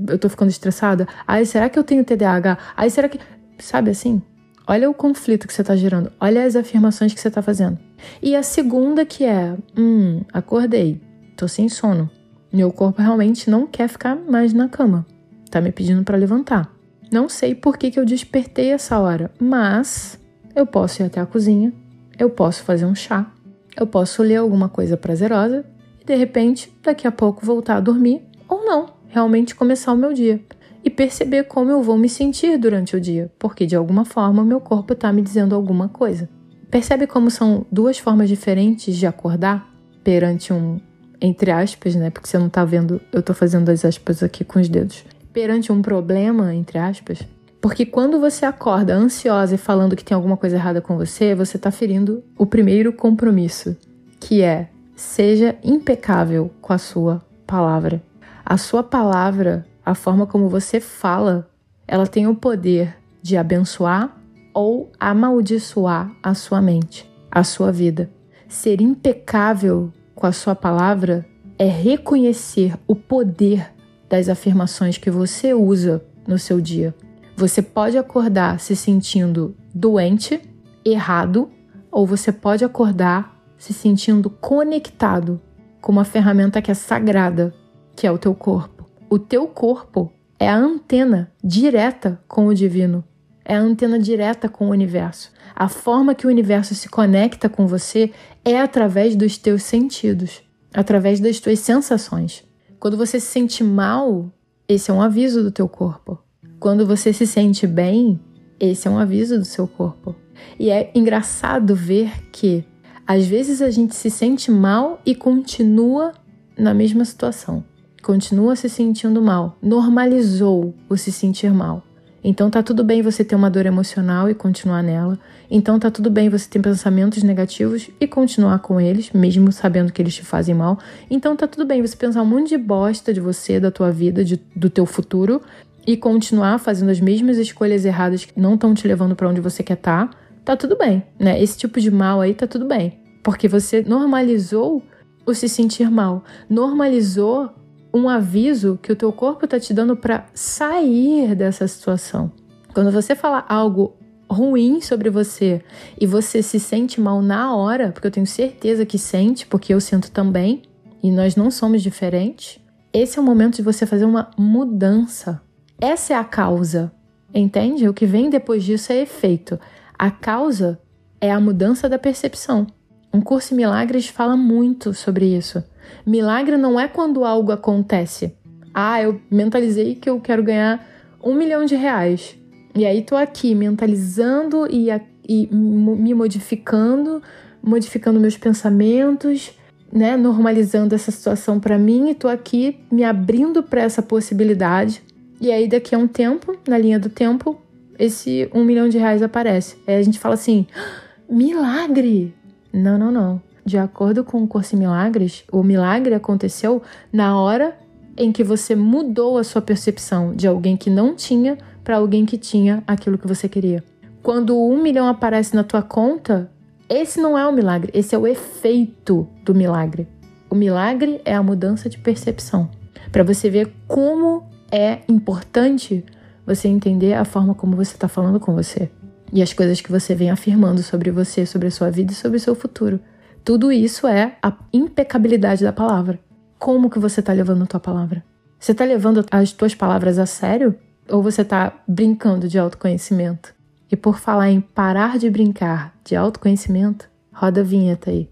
eu 0.09 0.18
tô 0.18 0.28
ficando 0.28 0.50
estressada? 0.50 1.06
Ai, 1.26 1.44
será 1.44 1.68
que 1.68 1.78
eu 1.78 1.85
tenho 1.85 2.04
TDAH? 2.04 2.59
Ai, 2.76 2.90
será 2.90 3.09
que. 3.09 3.18
Sabe 3.59 3.90
assim? 3.90 4.21
Olha 4.66 4.88
o 4.88 4.94
conflito 4.94 5.47
que 5.47 5.52
você 5.52 5.61
está 5.61 5.76
gerando. 5.76 6.11
Olha 6.18 6.44
as 6.44 6.56
afirmações 6.56 7.12
que 7.12 7.21
você 7.21 7.28
está 7.28 7.42
fazendo. 7.42 7.78
E 8.23 8.34
a 8.34 8.42
segunda 8.42 9.04
que 9.04 9.25
é: 9.25 9.56
hum, 9.76 10.23
acordei, 10.32 11.00
tô 11.37 11.49
sem 11.49 11.68
sono. 11.68 12.11
Meu 12.52 12.70
corpo 12.73 13.02
realmente 13.02 13.50
não 13.50 13.66
quer 13.66 13.88
ficar 13.88 14.14
mais 14.16 14.52
na 14.52 14.68
cama. 14.68 15.06
Tá 15.50 15.61
me 15.61 15.73
pedindo 15.73 16.04
para 16.04 16.16
levantar. 16.16 16.73
Não 17.11 17.28
sei 17.28 17.54
por 17.54 17.76
que, 17.76 17.90
que 17.90 17.99
eu 17.99 18.04
despertei 18.04 18.70
essa 18.70 18.99
hora, 18.99 19.30
mas 19.40 20.18
eu 20.54 20.66
posso 20.66 21.02
ir 21.02 21.06
até 21.06 21.20
a 21.20 21.26
cozinha, 21.26 21.73
eu 22.18 22.30
posso 22.30 22.62
fazer 22.62 22.87
um 22.87 22.94
chá, 22.94 23.30
eu 23.76 23.87
posso 23.87 24.23
ler 24.23 24.37
alguma 24.37 24.68
coisa 24.68 24.96
prazerosa 24.96 25.64
e 26.00 26.04
de 26.04 26.14
repente, 26.14 26.73
daqui 26.82 27.06
a 27.06 27.12
pouco, 27.12 27.44
voltar 27.44 27.76
a 27.76 27.80
dormir 27.80 28.23
ou 28.49 28.64
não, 28.64 28.87
realmente 29.08 29.54
começar 29.54 29.92
o 29.92 29.96
meu 29.96 30.12
dia 30.12 30.40
e 30.84 30.90
perceber 30.90 31.44
como 31.44 31.70
eu 31.70 31.82
vou 31.82 31.96
me 31.96 32.08
sentir 32.08 32.58
durante 32.58 32.94
o 32.94 33.00
dia, 33.00 33.32
porque 33.38 33.66
de 33.66 33.75
alguma 33.75 34.04
forma 34.04 34.44
meu 34.44 34.61
corpo 34.61 34.92
está 34.92 35.12
me 35.12 35.23
dizendo 35.23 35.54
alguma 35.54 35.88
coisa. 35.88 36.28
Percebe 36.75 37.07
como 37.07 37.31
são 37.31 37.64
duas 37.71 38.00
formas 38.00 38.28
diferentes 38.28 38.97
de 38.97 39.07
acordar 39.07 39.73
perante 40.02 40.52
um, 40.52 40.81
entre 41.21 41.52
aspas, 41.52 41.95
né? 41.95 42.11
Porque 42.11 42.26
você 42.26 42.37
não 42.37 42.49
está 42.49 42.64
vendo, 42.64 43.00
eu 43.12 43.21
estou 43.21 43.33
fazendo 43.33 43.69
as 43.69 43.85
aspas 43.85 44.25
aqui 44.25 44.43
com 44.43 44.59
os 44.59 44.69
dedos. 44.69 45.04
Perante 45.33 45.71
um 45.71 45.81
problema, 45.81 46.52
entre 46.52 46.76
aspas. 46.76 47.21
Porque 47.61 47.87
quando 47.87 48.19
você 48.19 48.45
acorda 48.45 48.93
ansiosa 48.93 49.54
e 49.54 49.57
falando 49.57 49.95
que 49.95 50.02
tem 50.02 50.16
alguma 50.16 50.37
coisa 50.37 50.57
errada 50.57 50.81
com 50.81 50.97
você, 50.97 51.33
você 51.33 51.57
está 51.57 51.71
ferindo 51.71 52.25
o 52.37 52.45
primeiro 52.45 52.93
compromisso, 52.93 53.76
que 54.19 54.43
é 54.43 54.69
seja 54.97 55.54
impecável 55.62 56.50
com 56.61 56.73
a 56.73 56.78
sua 56.78 57.25
palavra. 57.47 58.02
A 58.45 58.57
sua 58.57 58.83
palavra 58.83 59.64
a 59.87 59.95
forma 59.95 60.26
como 60.26 60.49
você 60.49 60.81
fala, 60.81 61.49
ela 61.87 62.09
tem 62.09 62.26
o 62.26 62.35
poder 62.35 62.97
de 63.23 63.37
abençoar 63.37 64.24
ou 64.54 64.90
amaldiçoar 64.99 66.14
a 66.23 66.32
sua 66.32 66.62
mente, 66.62 67.11
a 67.30 67.42
sua 67.42 67.73
vida. 67.73 68.08
Ser 68.49 68.80
impecável 68.80 69.92
com 70.14 70.26
a 70.26 70.32
sua 70.32 70.54
palavra 70.54 71.26
é 71.58 71.66
reconhecer 71.66 72.78
o 72.87 72.94
poder 72.94 73.73
das 74.08 74.28
afirmações 74.28 74.96
que 74.96 75.11
você 75.11 75.52
usa 75.52 76.04
no 76.26 76.38
seu 76.38 76.61
dia. 76.61 76.94
Você 77.37 77.61
pode 77.61 77.99
acordar 77.99 78.61
se 78.61 78.76
sentindo 78.76 79.56
doente, 79.75 80.40
errado, 80.84 81.50
ou 81.90 82.06
você 82.06 82.30
pode 82.30 82.64
acordar 82.64 83.37
se 83.58 83.73
sentindo 83.73 84.30
conectado 84.30 85.40
com 85.80 85.90
uma 85.90 86.04
ferramenta 86.04 86.62
que 86.62 86.70
é 86.70 86.75
sagrada, 86.75 87.52
que 87.96 88.06
é 88.06 88.11
o 88.11 88.18
teu 88.18 88.34
corpo. 88.34 88.87
O 89.11 89.18
teu 89.18 89.46
corpo 89.46 90.12
é 90.38 90.49
a 90.49 90.56
antena 90.56 91.30
direta 91.42 92.20
com 92.28 92.46
o 92.46 92.54
divino, 92.54 93.04
é 93.44 93.54
a 93.54 93.60
antena 93.60 93.98
direta 93.98 94.48
com 94.48 94.66
o 94.66 94.70
universo. 94.70 95.30
A 95.54 95.68
forma 95.68 96.14
que 96.14 96.26
o 96.26 96.30
universo 96.30 96.74
se 96.74 96.88
conecta 96.88 97.48
com 97.48 97.66
você 97.66 98.10
é 98.44 98.60
através 98.60 99.14
dos 99.14 99.38
teus 99.38 99.62
sentidos, 99.62 100.42
através 100.72 101.20
das 101.20 101.38
tuas 101.38 101.58
sensações. 101.58 102.44
Quando 102.80 102.96
você 102.96 103.20
se 103.20 103.26
sente 103.26 103.62
mal, 103.62 104.30
esse 104.68 104.90
é 104.90 104.94
um 104.94 105.02
aviso 105.02 105.42
do 105.42 105.50
teu 105.50 105.68
corpo. 105.68 106.18
Quando 106.58 106.86
você 106.86 107.12
se 107.12 107.26
sente 107.26 107.66
bem, 107.66 108.18
esse 108.58 108.88
é 108.88 108.90
um 108.90 108.98
aviso 108.98 109.38
do 109.38 109.44
seu 109.44 109.68
corpo. 109.68 110.14
E 110.58 110.70
é 110.70 110.90
engraçado 110.94 111.74
ver 111.74 112.10
que 112.30 112.64
às 113.06 113.26
vezes 113.26 113.60
a 113.60 113.70
gente 113.70 113.94
se 113.94 114.10
sente 114.10 114.50
mal 114.50 115.00
e 115.04 115.14
continua 115.14 116.12
na 116.56 116.72
mesma 116.72 117.04
situação 117.04 117.64
continua 118.04 118.54
se 118.54 118.68
sentindo 118.68 119.20
mal, 119.22 119.56
normalizou 119.62 120.74
o 120.88 120.96
se 120.96 121.10
sentir 121.10 121.52
mal. 121.52 121.82
Então 122.25 122.49
tá 122.49 122.62
tudo 122.62 122.83
bem 122.83 123.02
você 123.02 123.23
ter 123.23 123.37
uma 123.37 123.50
dor 123.50 123.66
emocional 123.66 124.31
e 124.31 124.35
continuar 124.35 124.83
nela. 124.83 125.19
Então 125.50 125.78
tá 125.78 125.90
tudo 125.90 126.11
bem 126.11 126.31
você 126.31 126.49
ter 126.49 126.59
pensamentos 126.59 127.23
negativos 127.23 127.90
e 128.00 128.07
continuar 128.07 128.61
com 128.61 128.81
eles, 128.81 129.11
mesmo 129.12 129.52
sabendo 129.52 129.93
que 129.93 130.00
eles 130.00 130.14
te 130.14 130.25
fazem 130.25 130.54
mal. 130.54 130.78
Então 131.11 131.37
tá 131.37 131.47
tudo 131.47 131.66
bem 131.66 131.83
você 131.83 131.95
pensar 131.95 132.23
um 132.23 132.26
monte 132.26 132.49
de 132.49 132.57
bosta 132.57 133.12
de 133.12 133.21
você, 133.21 133.61
da 133.61 133.71
tua 133.71 133.90
vida, 133.90 134.25
de, 134.25 134.40
do 134.57 134.71
teu 134.71 134.87
futuro 134.87 135.43
e 135.87 135.99
continuar 135.99 136.59
fazendo 136.59 136.88
as 136.88 136.99
mesmas 136.99 137.37
escolhas 137.37 137.85
erradas 137.85 138.25
que 138.25 138.40
não 138.40 138.54
estão 138.54 138.73
te 138.73 138.88
levando 138.88 139.14
para 139.14 139.28
onde 139.28 139.43
você 139.43 139.62
quer 139.62 139.75
estar. 139.75 140.09
Tá, 140.09 140.16
tá 140.45 140.57
tudo 140.57 140.78
bem, 140.78 141.02
né? 141.21 141.43
Esse 141.43 141.59
tipo 141.59 141.78
de 141.78 141.90
mal 141.90 142.23
aí 142.23 142.33
tá 142.33 142.47
tudo 142.47 142.64
bem, 142.64 142.99
porque 143.23 143.47
você 143.47 143.83
normalizou 143.83 144.83
o 145.26 145.35
se 145.35 145.47
sentir 145.47 145.90
mal, 145.90 146.25
normalizou 146.49 147.50
um 147.94 148.08
aviso 148.08 148.76
que 148.82 148.90
o 148.90 148.96
teu 148.96 149.12
corpo 149.12 149.44
está 149.44 149.60
te 149.60 149.72
dando 149.72 149.96
para 149.96 150.26
sair 150.34 151.36
dessa 151.36 151.68
situação. 151.68 152.32
Quando 152.74 152.90
você 152.90 153.14
fala 153.14 153.44
algo 153.48 153.94
ruim 154.28 154.80
sobre 154.80 155.08
você 155.08 155.62
e 156.00 156.04
você 156.04 156.42
se 156.42 156.58
sente 156.58 157.00
mal 157.00 157.22
na 157.22 157.54
hora, 157.54 157.92
porque 157.92 158.08
eu 158.08 158.10
tenho 158.10 158.26
certeza 158.26 158.84
que 158.84 158.98
sente, 158.98 159.46
porque 159.46 159.72
eu 159.72 159.80
sinto 159.80 160.10
também, 160.10 160.62
e 161.00 161.10
nós 161.10 161.36
não 161.36 161.52
somos 161.52 161.82
diferentes, 161.82 162.58
esse 162.92 163.16
é 163.16 163.22
o 163.22 163.24
momento 163.24 163.56
de 163.56 163.62
você 163.62 163.86
fazer 163.86 164.04
uma 164.04 164.30
mudança. 164.36 165.40
Essa 165.80 166.14
é 166.14 166.16
a 166.16 166.24
causa, 166.24 166.92
entende? 167.32 167.88
O 167.88 167.94
que 167.94 168.06
vem 168.06 168.28
depois 168.28 168.64
disso 168.64 168.92
é 168.92 169.02
efeito. 169.02 169.58
A 169.96 170.10
causa 170.10 170.80
é 171.20 171.30
a 171.30 171.38
mudança 171.38 171.88
da 171.88 171.98
percepção. 171.98 172.66
Um 173.14 173.21
curso 173.21 173.54
em 173.54 173.56
milagres 173.59 174.09
fala 174.09 174.37
muito 174.37 174.92
sobre 174.92 175.37
isso. 175.37 175.62
Milagre 176.04 176.56
não 176.56 176.80
é 176.80 176.88
quando 176.88 177.25
algo 177.25 177.52
acontece. 177.52 178.35
Ah, 178.75 179.00
eu 179.00 179.21
mentalizei 179.30 179.94
que 179.94 180.11
eu 180.11 180.21
quero 180.21 180.42
ganhar 180.42 180.85
um 181.23 181.33
milhão 181.33 181.64
de 181.64 181.76
reais. 181.76 182.37
E 182.75 182.85
aí 182.85 183.02
tô 183.02 183.14
aqui 183.14 183.54
mentalizando 183.54 184.66
e, 184.68 184.88
e 185.28 185.47
me 185.54 186.12
modificando, 186.12 187.23
modificando 187.62 188.18
meus 188.18 188.37
pensamentos, 188.37 189.52
né, 189.92 190.16
normalizando 190.16 190.92
essa 190.92 191.12
situação 191.12 191.61
para 191.61 191.78
mim 191.78 192.11
e 192.11 192.16
tô 192.16 192.26
aqui 192.26 192.80
me 192.90 193.04
abrindo 193.04 193.62
para 193.62 193.83
essa 193.83 194.02
possibilidade. 194.02 195.00
E 195.40 195.52
aí 195.52 195.68
daqui 195.68 195.94
a 195.94 195.99
um 195.99 196.09
tempo, 196.09 196.56
na 196.66 196.76
linha 196.76 196.99
do 196.99 197.09
tempo, 197.09 197.62
esse 197.97 198.50
um 198.52 198.64
milhão 198.64 198.88
de 198.88 198.99
reais 198.99 199.23
aparece. 199.23 199.76
Aí 199.87 199.94
a 199.94 200.02
gente 200.02 200.18
fala 200.18 200.35
assim: 200.35 200.66
ah, 200.75 201.00
milagre! 201.30 202.35
Não, 202.75 202.99
não, 202.99 203.12
não. 203.12 203.40
De 203.64 203.78
acordo 203.78 204.25
com 204.25 204.43
o 204.43 204.49
Curso 204.49 204.75
em 204.75 204.81
Milagres, 204.81 205.45
o 205.52 205.62
milagre 205.62 206.12
aconteceu 206.12 206.83
na 207.12 207.40
hora 207.40 207.78
em 208.16 208.33
que 208.33 208.43
você 208.43 208.75
mudou 208.75 209.38
a 209.38 209.45
sua 209.45 209.62
percepção 209.62 210.35
de 210.35 210.49
alguém 210.49 210.76
que 210.76 210.90
não 210.90 211.14
tinha 211.14 211.57
para 211.85 211.97
alguém 211.97 212.26
que 212.26 212.37
tinha 212.37 212.83
aquilo 212.85 213.16
que 213.16 213.28
você 213.28 213.49
queria. 213.49 213.83
Quando 214.25 214.59
um 214.59 214.83
milhão 214.83 215.07
aparece 215.07 215.54
na 215.54 215.62
tua 215.62 215.83
conta, 215.83 216.50
esse 216.88 217.21
não 217.21 217.38
é 217.38 217.47
o 217.47 217.52
milagre, 217.52 217.93
esse 217.95 218.12
é 218.12 218.19
o 218.19 218.26
efeito 218.26 219.28
do 219.45 219.54
milagre. 219.54 220.09
O 220.50 220.54
milagre 220.57 221.21
é 221.25 221.35
a 221.35 221.43
mudança 221.43 221.88
de 221.88 221.99
percepção. 221.99 222.69
Para 223.12 223.23
você 223.23 223.49
ver 223.49 223.73
como 223.87 224.45
é 224.71 224.99
importante 225.09 226.04
você 226.45 226.66
entender 226.66 227.14
a 227.14 227.25
forma 227.25 227.54
como 227.54 227.76
você 227.76 227.95
está 227.95 228.09
falando 228.09 228.40
com 228.40 228.52
você 228.52 228.90
e 229.35 229.43
as 229.43 229.53
coisas 229.53 229.81
que 229.81 229.91
você 229.91 230.14
vem 230.14 230.31
afirmando 230.31 230.81
sobre 230.81 231.11
você, 231.11 231.45
sobre 231.45 231.67
a 231.67 231.71
sua 231.71 231.91
vida 231.91 232.12
e 232.12 232.14
sobre 232.14 232.37
o 232.37 232.41
seu 232.41 232.55
futuro. 232.55 233.00
Tudo 233.45 233.73
isso 233.73 234.07
é 234.07 234.37
a 234.41 234.57
impecabilidade 234.73 235.64
da 235.64 235.73
palavra. 235.73 236.21
Como 236.57 236.88
que 236.88 237.00
você 237.00 237.19
está 237.19 237.33
levando 237.33 237.64
a 237.64 237.67
tua 237.67 237.81
palavra? 237.81 238.25
Você 238.61 238.71
está 238.71 238.85
levando 238.85 239.26
as 239.31 239.53
tuas 239.53 239.75
palavras 239.75 240.21
a 240.21 240.25
sério? 240.25 240.76
Ou 241.11 241.21
você 241.21 241.43
está 241.43 241.73
brincando 241.87 242.49
de 242.49 242.59
autoconhecimento? 242.59 243.53
E 243.91 243.97
por 243.97 244.19
falar 244.19 244.50
em 244.50 244.61
parar 244.61 245.19
de 245.19 245.29
brincar 245.29 245.95
de 246.05 246.14
autoconhecimento, 246.14 247.11
roda 247.33 247.61
a 247.61 247.64
vinheta 247.64 248.11
aí. 248.11 248.31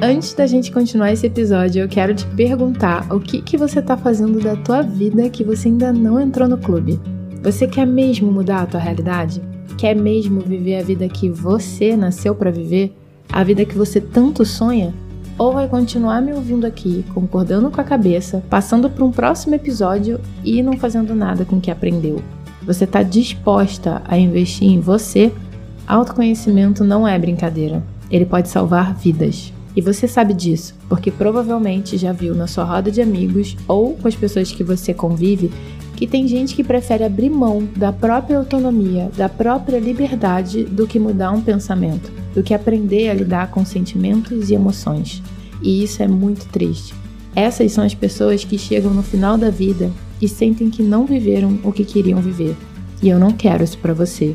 Antes 0.00 0.32
da 0.32 0.46
gente 0.46 0.70
continuar 0.70 1.12
esse 1.12 1.26
episódio, 1.26 1.82
eu 1.82 1.88
quero 1.88 2.14
te 2.14 2.24
perguntar 2.24 3.12
o 3.12 3.18
que, 3.18 3.42
que 3.42 3.56
você 3.56 3.80
está 3.80 3.96
fazendo 3.96 4.38
da 4.38 4.54
tua 4.54 4.80
vida 4.80 5.28
que 5.28 5.42
você 5.42 5.66
ainda 5.66 5.92
não 5.92 6.20
entrou 6.20 6.48
no 6.48 6.56
clube. 6.56 7.00
Você 7.42 7.66
quer 7.66 7.84
mesmo 7.84 8.30
mudar 8.30 8.62
a 8.62 8.66
tua 8.66 8.78
realidade? 8.78 9.42
Quer 9.76 9.96
mesmo 9.96 10.40
viver 10.40 10.76
a 10.76 10.84
vida 10.84 11.08
que 11.08 11.28
você 11.28 11.96
nasceu 11.96 12.32
para 12.32 12.52
viver? 12.52 12.96
A 13.28 13.42
vida 13.42 13.64
que 13.64 13.76
você 13.76 14.00
tanto 14.00 14.44
sonha? 14.44 14.94
Ou 15.36 15.52
vai 15.52 15.66
continuar 15.66 16.22
me 16.22 16.32
ouvindo 16.32 16.64
aqui, 16.64 17.04
concordando 17.12 17.68
com 17.68 17.80
a 17.80 17.84
cabeça, 17.84 18.40
passando 18.48 18.88
para 18.88 19.04
um 19.04 19.10
próximo 19.10 19.56
episódio 19.56 20.20
e 20.44 20.62
não 20.62 20.74
fazendo 20.74 21.12
nada 21.12 21.44
com 21.44 21.56
o 21.56 21.60
que 21.60 21.72
aprendeu? 21.72 22.22
Você 22.62 22.84
está 22.84 23.02
disposta 23.02 24.00
a 24.04 24.16
investir 24.16 24.68
em 24.68 24.78
você? 24.78 25.32
Autoconhecimento 25.88 26.84
não 26.84 27.06
é 27.06 27.18
brincadeira. 27.18 27.82
Ele 28.08 28.24
pode 28.24 28.48
salvar 28.48 28.94
vidas. 28.94 29.52
E 29.78 29.80
você 29.80 30.08
sabe 30.08 30.34
disso, 30.34 30.74
porque 30.88 31.08
provavelmente 31.08 31.96
já 31.96 32.10
viu 32.10 32.34
na 32.34 32.48
sua 32.48 32.64
roda 32.64 32.90
de 32.90 33.00
amigos 33.00 33.56
ou 33.68 33.94
com 33.94 34.08
as 34.08 34.16
pessoas 34.16 34.50
que 34.50 34.64
você 34.64 34.92
convive 34.92 35.52
que 35.94 36.04
tem 36.04 36.26
gente 36.26 36.56
que 36.56 36.64
prefere 36.64 37.04
abrir 37.04 37.30
mão 37.30 37.68
da 37.76 37.92
própria 37.92 38.38
autonomia, 38.38 39.08
da 39.16 39.28
própria 39.28 39.78
liberdade, 39.78 40.64
do 40.64 40.84
que 40.84 40.98
mudar 40.98 41.30
um 41.30 41.40
pensamento, 41.40 42.10
do 42.34 42.42
que 42.42 42.52
aprender 42.52 43.08
a 43.08 43.14
lidar 43.14 43.52
com 43.52 43.64
sentimentos 43.64 44.50
e 44.50 44.54
emoções. 44.54 45.22
E 45.62 45.84
isso 45.84 46.02
é 46.02 46.08
muito 46.08 46.48
triste. 46.48 46.92
Essas 47.32 47.70
são 47.70 47.84
as 47.84 47.94
pessoas 47.94 48.42
que 48.42 48.58
chegam 48.58 48.92
no 48.92 49.02
final 49.04 49.38
da 49.38 49.48
vida 49.48 49.92
e 50.20 50.26
sentem 50.26 50.70
que 50.70 50.82
não 50.82 51.06
viveram 51.06 51.56
o 51.62 51.70
que 51.70 51.84
queriam 51.84 52.20
viver. 52.20 52.56
E 53.00 53.08
eu 53.08 53.20
não 53.20 53.30
quero 53.30 53.62
isso 53.62 53.78
para 53.78 53.94
você. 53.94 54.34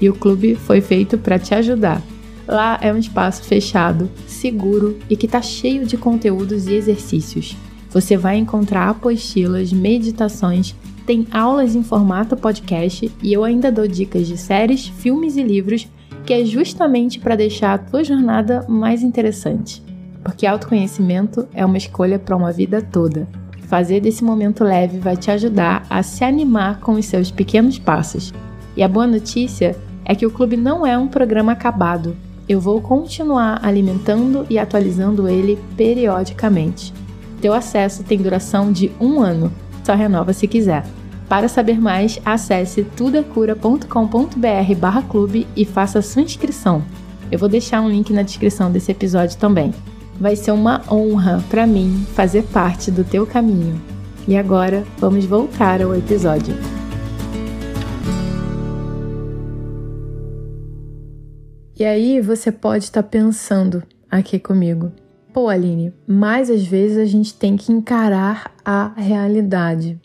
E 0.00 0.10
o 0.10 0.14
clube 0.14 0.56
foi 0.56 0.80
feito 0.80 1.16
para 1.16 1.38
te 1.38 1.54
ajudar. 1.54 2.02
Lá 2.52 2.78
é 2.82 2.92
um 2.92 2.98
espaço 2.98 3.44
fechado, 3.44 4.10
seguro 4.26 4.98
e 5.08 5.16
que 5.16 5.24
está 5.24 5.40
cheio 5.40 5.86
de 5.86 5.96
conteúdos 5.96 6.66
e 6.66 6.74
exercícios. 6.74 7.56
Você 7.88 8.14
vai 8.14 8.36
encontrar 8.36 8.90
apostilas, 8.90 9.72
meditações, 9.72 10.74
tem 11.06 11.26
aulas 11.32 11.74
em 11.74 11.82
formato 11.82 12.36
podcast 12.36 13.10
e 13.22 13.32
eu 13.32 13.42
ainda 13.42 13.72
dou 13.72 13.88
dicas 13.88 14.26
de 14.26 14.36
séries, 14.36 14.86
filmes 14.86 15.38
e 15.38 15.42
livros, 15.42 15.88
que 16.26 16.34
é 16.34 16.44
justamente 16.44 17.18
para 17.18 17.36
deixar 17.36 17.72
a 17.72 17.78
tua 17.78 18.04
jornada 18.04 18.66
mais 18.68 19.02
interessante. 19.02 19.82
Porque 20.22 20.46
autoconhecimento 20.46 21.48
é 21.54 21.64
uma 21.64 21.78
escolha 21.78 22.18
para 22.18 22.36
uma 22.36 22.52
vida 22.52 22.82
toda. 22.82 23.26
Fazer 23.62 23.98
desse 24.00 24.22
momento 24.22 24.62
leve 24.62 24.98
vai 24.98 25.16
te 25.16 25.30
ajudar 25.30 25.86
a 25.88 26.02
se 26.02 26.22
animar 26.22 26.80
com 26.80 26.92
os 26.92 27.06
seus 27.06 27.30
pequenos 27.30 27.78
passos. 27.78 28.30
E 28.76 28.82
a 28.82 28.88
boa 28.88 29.06
notícia 29.06 29.74
é 30.04 30.14
que 30.14 30.26
o 30.26 30.30
clube 30.30 30.58
não 30.58 30.86
é 30.86 30.98
um 30.98 31.08
programa 31.08 31.52
acabado. 31.52 32.14
Eu 32.48 32.60
vou 32.60 32.80
continuar 32.80 33.60
alimentando 33.62 34.46
e 34.50 34.58
atualizando 34.58 35.28
ele 35.28 35.58
periodicamente. 35.76 36.92
Teu 37.40 37.52
acesso 37.52 38.02
tem 38.04 38.18
duração 38.18 38.70
de 38.70 38.90
um 39.00 39.20
ano 39.20 39.52
só 39.84 39.94
renova 39.94 40.32
se 40.32 40.46
quiser. 40.46 40.84
Para 41.28 41.48
saber 41.48 41.80
mais, 41.80 42.20
acesse 42.24 42.84
tudacura.com.br 42.84 44.74
barra 44.78 45.02
clube 45.02 45.46
e 45.56 45.64
faça 45.64 46.02
sua 46.02 46.22
inscrição. 46.22 46.82
Eu 47.30 47.38
vou 47.38 47.48
deixar 47.48 47.80
um 47.80 47.88
link 47.88 48.12
na 48.12 48.22
descrição 48.22 48.70
desse 48.70 48.90
episódio 48.90 49.38
também. 49.38 49.72
Vai 50.20 50.36
ser 50.36 50.52
uma 50.52 50.82
honra 50.90 51.42
para 51.48 51.66
mim 51.66 52.06
fazer 52.14 52.42
parte 52.44 52.90
do 52.90 53.02
teu 53.02 53.26
caminho. 53.26 53.80
E 54.28 54.36
agora, 54.36 54.84
vamos 54.98 55.24
voltar 55.24 55.82
ao 55.82 55.94
episódio. 55.94 56.54
E 61.78 61.84
aí 61.84 62.20
você 62.20 62.52
pode 62.52 62.84
estar 62.84 63.02
tá 63.02 63.08
pensando 63.08 63.82
aqui 64.10 64.38
comigo, 64.38 64.92
Pô, 65.32 65.48
Aline, 65.48 65.94
mas 66.06 66.50
às 66.50 66.62
vezes 66.62 66.98
a 66.98 67.06
gente 67.06 67.32
tem 67.32 67.56
que 67.56 67.72
encarar 67.72 68.54
a 68.62 68.88
realidade. 68.94 69.98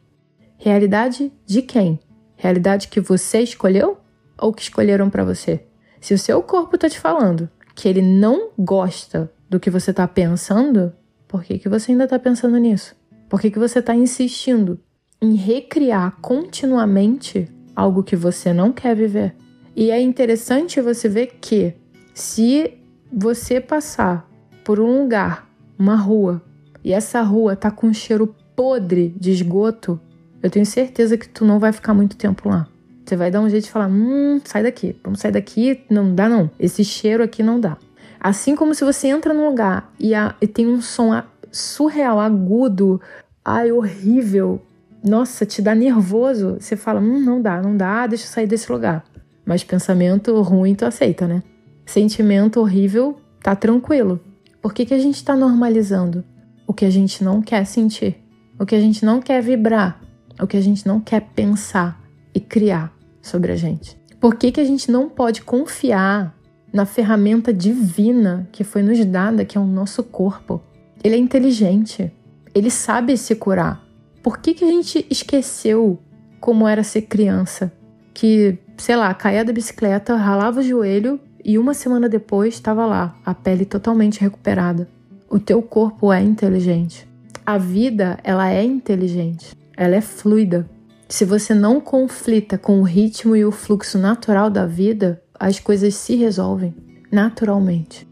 Realidade 0.57 1.33
de 1.45 1.61
quem? 1.61 1.99
Realidade 2.37 2.87
que 2.87 3.01
você 3.01 3.41
escolheu 3.41 3.97
ou 4.37 4.53
que 4.53 4.61
escolheram 4.61 5.09
para 5.09 5.25
você? 5.25 5.65
Se 5.99 6.13
o 6.13 6.17
seu 6.17 6.41
corpo 6.41 6.77
tá 6.77 6.89
te 6.89 6.97
falando 6.97 7.49
que 7.75 7.89
ele 7.89 8.01
não 8.01 8.51
gosta 8.57 9.29
do 9.49 9.59
que 9.59 9.69
você 9.69 9.91
tá 9.91 10.07
pensando, 10.07 10.93
por 11.27 11.43
que, 11.43 11.59
que 11.59 11.67
você 11.67 11.91
ainda 11.91 12.07
tá 12.07 12.17
pensando 12.17 12.57
nisso? 12.57 12.95
Por 13.27 13.41
que, 13.41 13.51
que 13.51 13.59
você 13.59 13.81
tá 13.81 13.93
insistindo 13.93 14.79
em 15.21 15.35
recriar 15.35 16.15
continuamente 16.21 17.49
algo 17.75 18.01
que 18.01 18.15
você 18.15 18.53
não 18.53 18.71
quer 18.71 18.95
viver? 18.95 19.35
E 19.77 19.91
é 19.91 20.01
interessante 20.01 20.81
você 20.81 21.07
ver 21.07 21.37
que 21.39 21.75
se 22.11 22.73
você 23.13 23.61
passar 23.61 24.27
por 24.63 24.79
um 24.79 25.03
lugar, 25.03 25.47
uma 25.77 25.95
rua, 25.95 26.41
e 26.83 26.91
essa 26.91 27.21
rua 27.21 27.55
tá 27.55 27.69
com 27.69 27.85
um 27.85 27.93
cheiro 27.93 28.35
podre 28.55 29.13
de 29.19 29.29
esgoto, 29.29 29.99
eu 30.41 30.49
tenho 30.49 30.65
certeza 30.65 31.15
que 31.15 31.29
tu 31.29 31.45
não 31.45 31.59
vai 31.59 31.71
ficar 31.71 31.93
muito 31.93 32.17
tempo 32.17 32.49
lá. 32.49 32.67
Você 33.05 33.15
vai 33.15 33.29
dar 33.29 33.39
um 33.39 33.47
jeito 33.47 33.65
de 33.65 33.71
falar: 33.71 33.87
hum, 33.87 34.41
sai 34.43 34.63
daqui, 34.63 34.95
vamos 35.03 35.19
sair 35.19 35.31
daqui. 35.31 35.83
Não 35.91 36.15
dá, 36.15 36.27
não. 36.27 36.49
Esse 36.59 36.83
cheiro 36.83 37.21
aqui 37.21 37.43
não 37.43 37.59
dá. 37.59 37.77
Assim 38.19 38.55
como 38.55 38.73
se 38.73 38.83
você 38.83 39.09
entra 39.09 39.31
num 39.31 39.47
lugar 39.47 39.93
e, 39.99 40.15
a, 40.15 40.33
e 40.41 40.47
tem 40.47 40.65
um 40.65 40.81
som 40.81 41.21
surreal, 41.51 42.19
agudo, 42.19 42.99
ai, 43.45 43.71
horrível, 43.71 44.59
nossa, 45.03 45.45
te 45.45 45.61
dá 45.61 45.75
nervoso. 45.75 46.57
Você 46.59 46.75
fala: 46.75 46.99
hum, 46.99 47.19
não 47.19 47.39
dá, 47.39 47.61
não 47.61 47.77
dá, 47.77 48.07
deixa 48.07 48.25
eu 48.25 48.29
sair 48.29 48.47
desse 48.47 48.71
lugar. 48.71 49.05
Mas 49.47 49.63
pensamento 49.63 50.41
ruim 50.41 50.75
tu 50.75 50.85
aceita, 50.85 51.25
né? 51.25 51.41
Sentimento 51.85 52.59
horrível, 52.59 53.17
tá 53.41 53.55
tranquilo. 53.55 54.19
Por 54.61 54.73
que, 54.73 54.85
que 54.85 54.93
a 54.93 54.99
gente 54.99 55.15
está 55.15 55.37
normalizando 55.37 56.21
o 56.67 56.73
que 56.73 56.83
a 56.83 56.89
gente 56.89 57.23
não 57.23 57.41
quer 57.41 57.65
sentir, 57.65 58.17
o 58.59 58.65
que 58.65 58.75
a 58.75 58.79
gente 58.81 59.05
não 59.05 59.21
quer 59.21 59.41
vibrar, 59.41 60.01
o 60.37 60.45
que 60.45 60.57
a 60.57 60.61
gente 60.61 60.85
não 60.85 60.99
quer 60.99 61.21
pensar 61.33 62.03
e 62.35 62.41
criar 62.41 62.93
sobre 63.21 63.53
a 63.53 63.55
gente? 63.55 63.97
Por 64.19 64.35
que, 64.35 64.51
que 64.51 64.59
a 64.59 64.65
gente 64.65 64.91
não 64.91 65.07
pode 65.07 65.41
confiar 65.43 66.35
na 66.73 66.85
ferramenta 66.85 67.53
divina 67.53 68.49
que 68.51 68.65
foi 68.65 68.83
nos 68.83 69.03
dada, 69.05 69.45
que 69.45 69.57
é 69.57 69.61
o 69.61 69.65
nosso 69.65 70.03
corpo? 70.03 70.61
Ele 71.01 71.15
é 71.15 71.17
inteligente, 71.17 72.11
ele 72.53 72.69
sabe 72.69 73.15
se 73.15 73.33
curar. 73.33 73.81
Por 74.21 74.39
que, 74.39 74.53
que 74.53 74.65
a 74.65 74.67
gente 74.67 75.07
esqueceu 75.09 75.97
como 76.41 76.67
era 76.67 76.83
ser 76.83 77.03
criança? 77.03 77.71
Que, 78.17 78.57
sei 78.77 78.95
lá, 78.95 79.13
caía 79.13 79.45
da 79.45 79.53
bicicleta, 79.53 80.15
ralava 80.15 80.59
o 80.59 80.63
joelho 80.63 81.19
e 81.45 81.59
uma 81.59 81.75
semana 81.75 82.09
depois 82.09 82.55
estava 82.55 82.83
lá, 82.83 83.15
a 83.23 83.31
pele 83.31 83.63
totalmente 83.63 84.19
recuperada. 84.19 84.89
O 85.29 85.37
teu 85.37 85.61
corpo 85.61 86.11
é 86.11 86.19
inteligente. 86.19 87.07
A 87.45 87.59
vida, 87.59 88.17
ela 88.23 88.49
é 88.49 88.63
inteligente. 88.63 89.55
Ela 89.77 89.97
é 89.97 90.01
fluida. 90.01 90.67
Se 91.07 91.25
você 91.25 91.53
não 91.53 91.79
conflita 91.79 92.57
com 92.57 92.79
o 92.79 92.83
ritmo 92.83 93.35
e 93.35 93.45
o 93.45 93.51
fluxo 93.51 93.99
natural 93.99 94.49
da 94.49 94.65
vida, 94.65 95.21
as 95.39 95.59
coisas 95.59 95.93
se 95.93 96.15
resolvem 96.15 96.73
naturalmente. 97.11 98.07